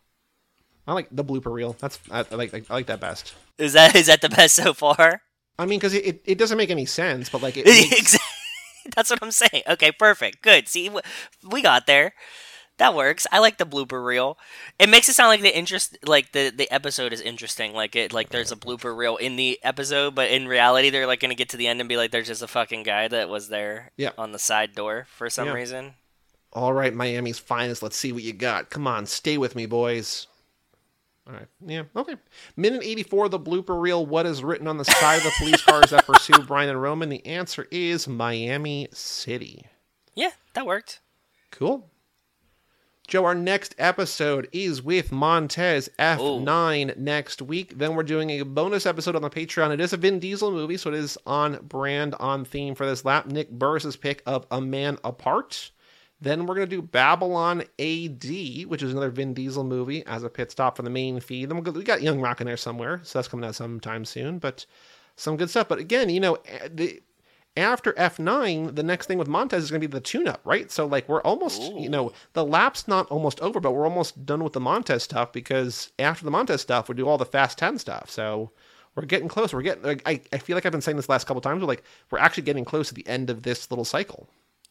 [0.87, 1.75] I like the blooper reel.
[1.79, 3.33] That's I, I like I like that best.
[3.57, 5.21] Is that is that the best so far?
[5.59, 8.17] I mean, because it, it, it doesn't make any sense, but like it makes,
[8.95, 9.63] That's what I'm saying.
[9.67, 10.41] Okay, perfect.
[10.41, 10.67] Good.
[10.67, 10.89] See,
[11.47, 12.13] we got there.
[12.77, 13.27] That works.
[13.31, 14.37] I like the blooper reel.
[14.79, 17.73] It makes it sound like the interest, like the the episode is interesting.
[17.73, 21.19] Like it, like there's a blooper reel in the episode, but in reality, they're like
[21.19, 23.49] gonna get to the end and be like, "There's just a fucking guy that was
[23.49, 24.11] there Yeah.
[24.17, 25.53] on the side door for some Yeah.
[25.53, 25.93] reason."
[26.55, 27.81] all right, Miami's finest.
[27.81, 28.69] Let's see what you got.
[28.69, 30.27] Come on, stay with me, boys.
[31.25, 32.15] All right, yeah, okay.
[32.57, 34.05] Minute eighty-four, the blooper reel.
[34.05, 37.09] What is written on the side of the police cars that pursue Brian and Roman?
[37.09, 39.65] The answer is Miami City.
[40.15, 40.99] Yeah, that worked.
[41.51, 41.87] Cool.
[43.07, 47.77] Joe, our next episode is with Montez F9 next week.
[47.77, 49.73] Then we're doing a bonus episode on the Patreon.
[49.73, 53.03] It is a Vin Diesel movie, so it is on brand, on theme for this
[53.03, 53.25] lap.
[53.25, 55.71] Nick Burris's pick of A Man Apart.
[56.21, 58.23] Then we're going to do Babylon AD,
[58.67, 61.49] which is another Vin Diesel movie, as a pit stop for the main feed.
[61.49, 64.05] Then we'll go, we got Young Rock in there somewhere, so that's coming out sometime
[64.05, 64.39] soon.
[64.39, 64.65] But
[65.17, 65.67] some good stuff.
[65.67, 67.01] But again, you know, eh, the
[67.55, 70.71] after F9, the next thing with Montez is going to be the tune up, right?
[70.71, 74.43] So, like, we're almost, you know, the lap's not almost over, but we're almost done
[74.43, 77.77] with the Montez stuff because after the Montez stuff, we do all the Fast 10
[77.77, 78.09] stuff.
[78.09, 78.51] So,
[78.95, 79.53] we're getting close.
[79.53, 81.67] We're getting, like, I, I feel like I've been saying this last couple times, but
[81.67, 84.27] like, we're actually getting close to the end of this little cycle.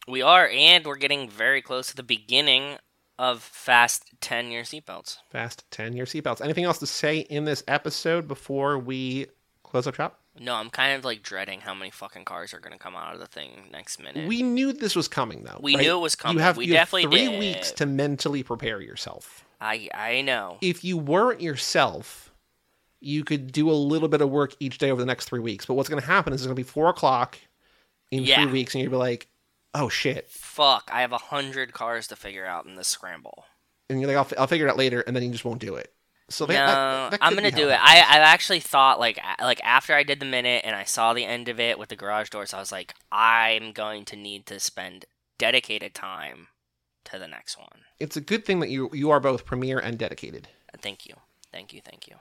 [0.07, 2.77] We are, and we're getting very close to the beginning
[3.17, 5.17] of Fast 10 year seatbelts.
[5.29, 6.41] Fast 10 year seatbelts.
[6.41, 9.27] Anything else to say in this episode before we
[9.63, 10.22] close up shop?
[10.39, 13.13] No, I'm kind of like dreading how many fucking cars are going to come out
[13.13, 14.27] of the thing next minute.
[14.27, 15.59] We knew this was coming, though.
[15.61, 15.83] We right?
[15.83, 16.37] knew it was coming.
[16.37, 17.39] You have, We you have three did.
[17.39, 19.45] weeks to mentally prepare yourself.
[19.61, 20.57] I I know.
[20.61, 22.31] If you weren't yourself,
[22.99, 25.65] you could do a little bit of work each day over the next three weeks.
[25.65, 27.37] But what's going to happen is it's going to be four o'clock
[28.11, 28.41] in Yeah.
[28.43, 29.27] three weeks, and you'll be like,
[29.75, 33.45] "Oh shit!" Fuck, I have a hundred cars to figure out in this scramble.
[33.89, 35.59] And you're like, "I'll, fi- I'll figure it out later," and then you just won't
[35.61, 35.93] do it.
[36.33, 37.79] So that, no, that- that I'm gonna do it.
[37.81, 41.25] I I actually thought like like after I did the minute and I saw the
[41.25, 44.59] end of it with the garage doors, I was like, I'm going to need to
[44.59, 45.05] spend
[45.37, 46.47] dedicated time
[47.05, 47.81] to the next one.
[47.99, 50.47] It's a good thing that you you are both premier and dedicated.
[50.73, 51.15] Uh, thank you,
[51.51, 52.15] thank you, thank you.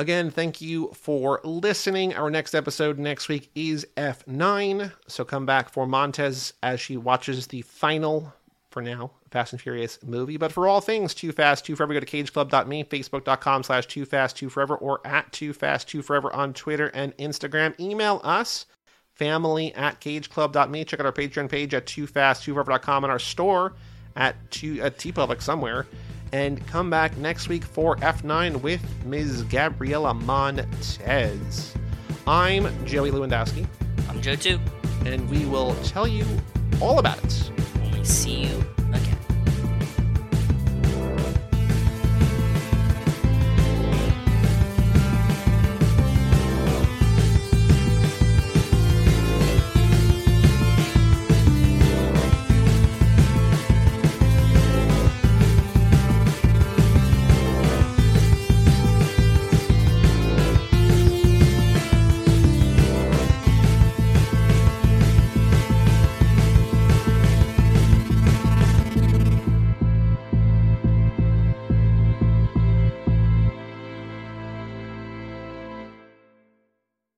[0.00, 2.14] Again, thank you for listening.
[2.14, 4.92] Our next episode next week is F9.
[5.08, 8.32] So come back for Montez as she watches the final,
[8.70, 10.36] for now, Fast and Furious movie.
[10.36, 14.36] But for all things Too Fast, Too Forever, go to cageclub.me, facebook.com slash Too Fast,
[14.36, 17.78] Too Forever, or at Too Fast, Too Forever on Twitter and Instagram.
[17.80, 18.66] Email us,
[19.14, 20.84] family at cageclub.me.
[20.84, 23.74] Check out our Patreon page at Too Fast, Too Forever.com and our store
[24.16, 25.86] at, two, at TeePublic somewhere.
[26.32, 29.44] And come back next week for F9 with Ms.
[29.44, 31.74] Gabriela Montez.
[32.26, 33.66] I'm Joey Lewandowski,
[34.10, 34.60] I'm Joe too.
[35.06, 36.26] and we will tell you
[36.82, 37.50] all about it
[38.08, 39.07] see you again.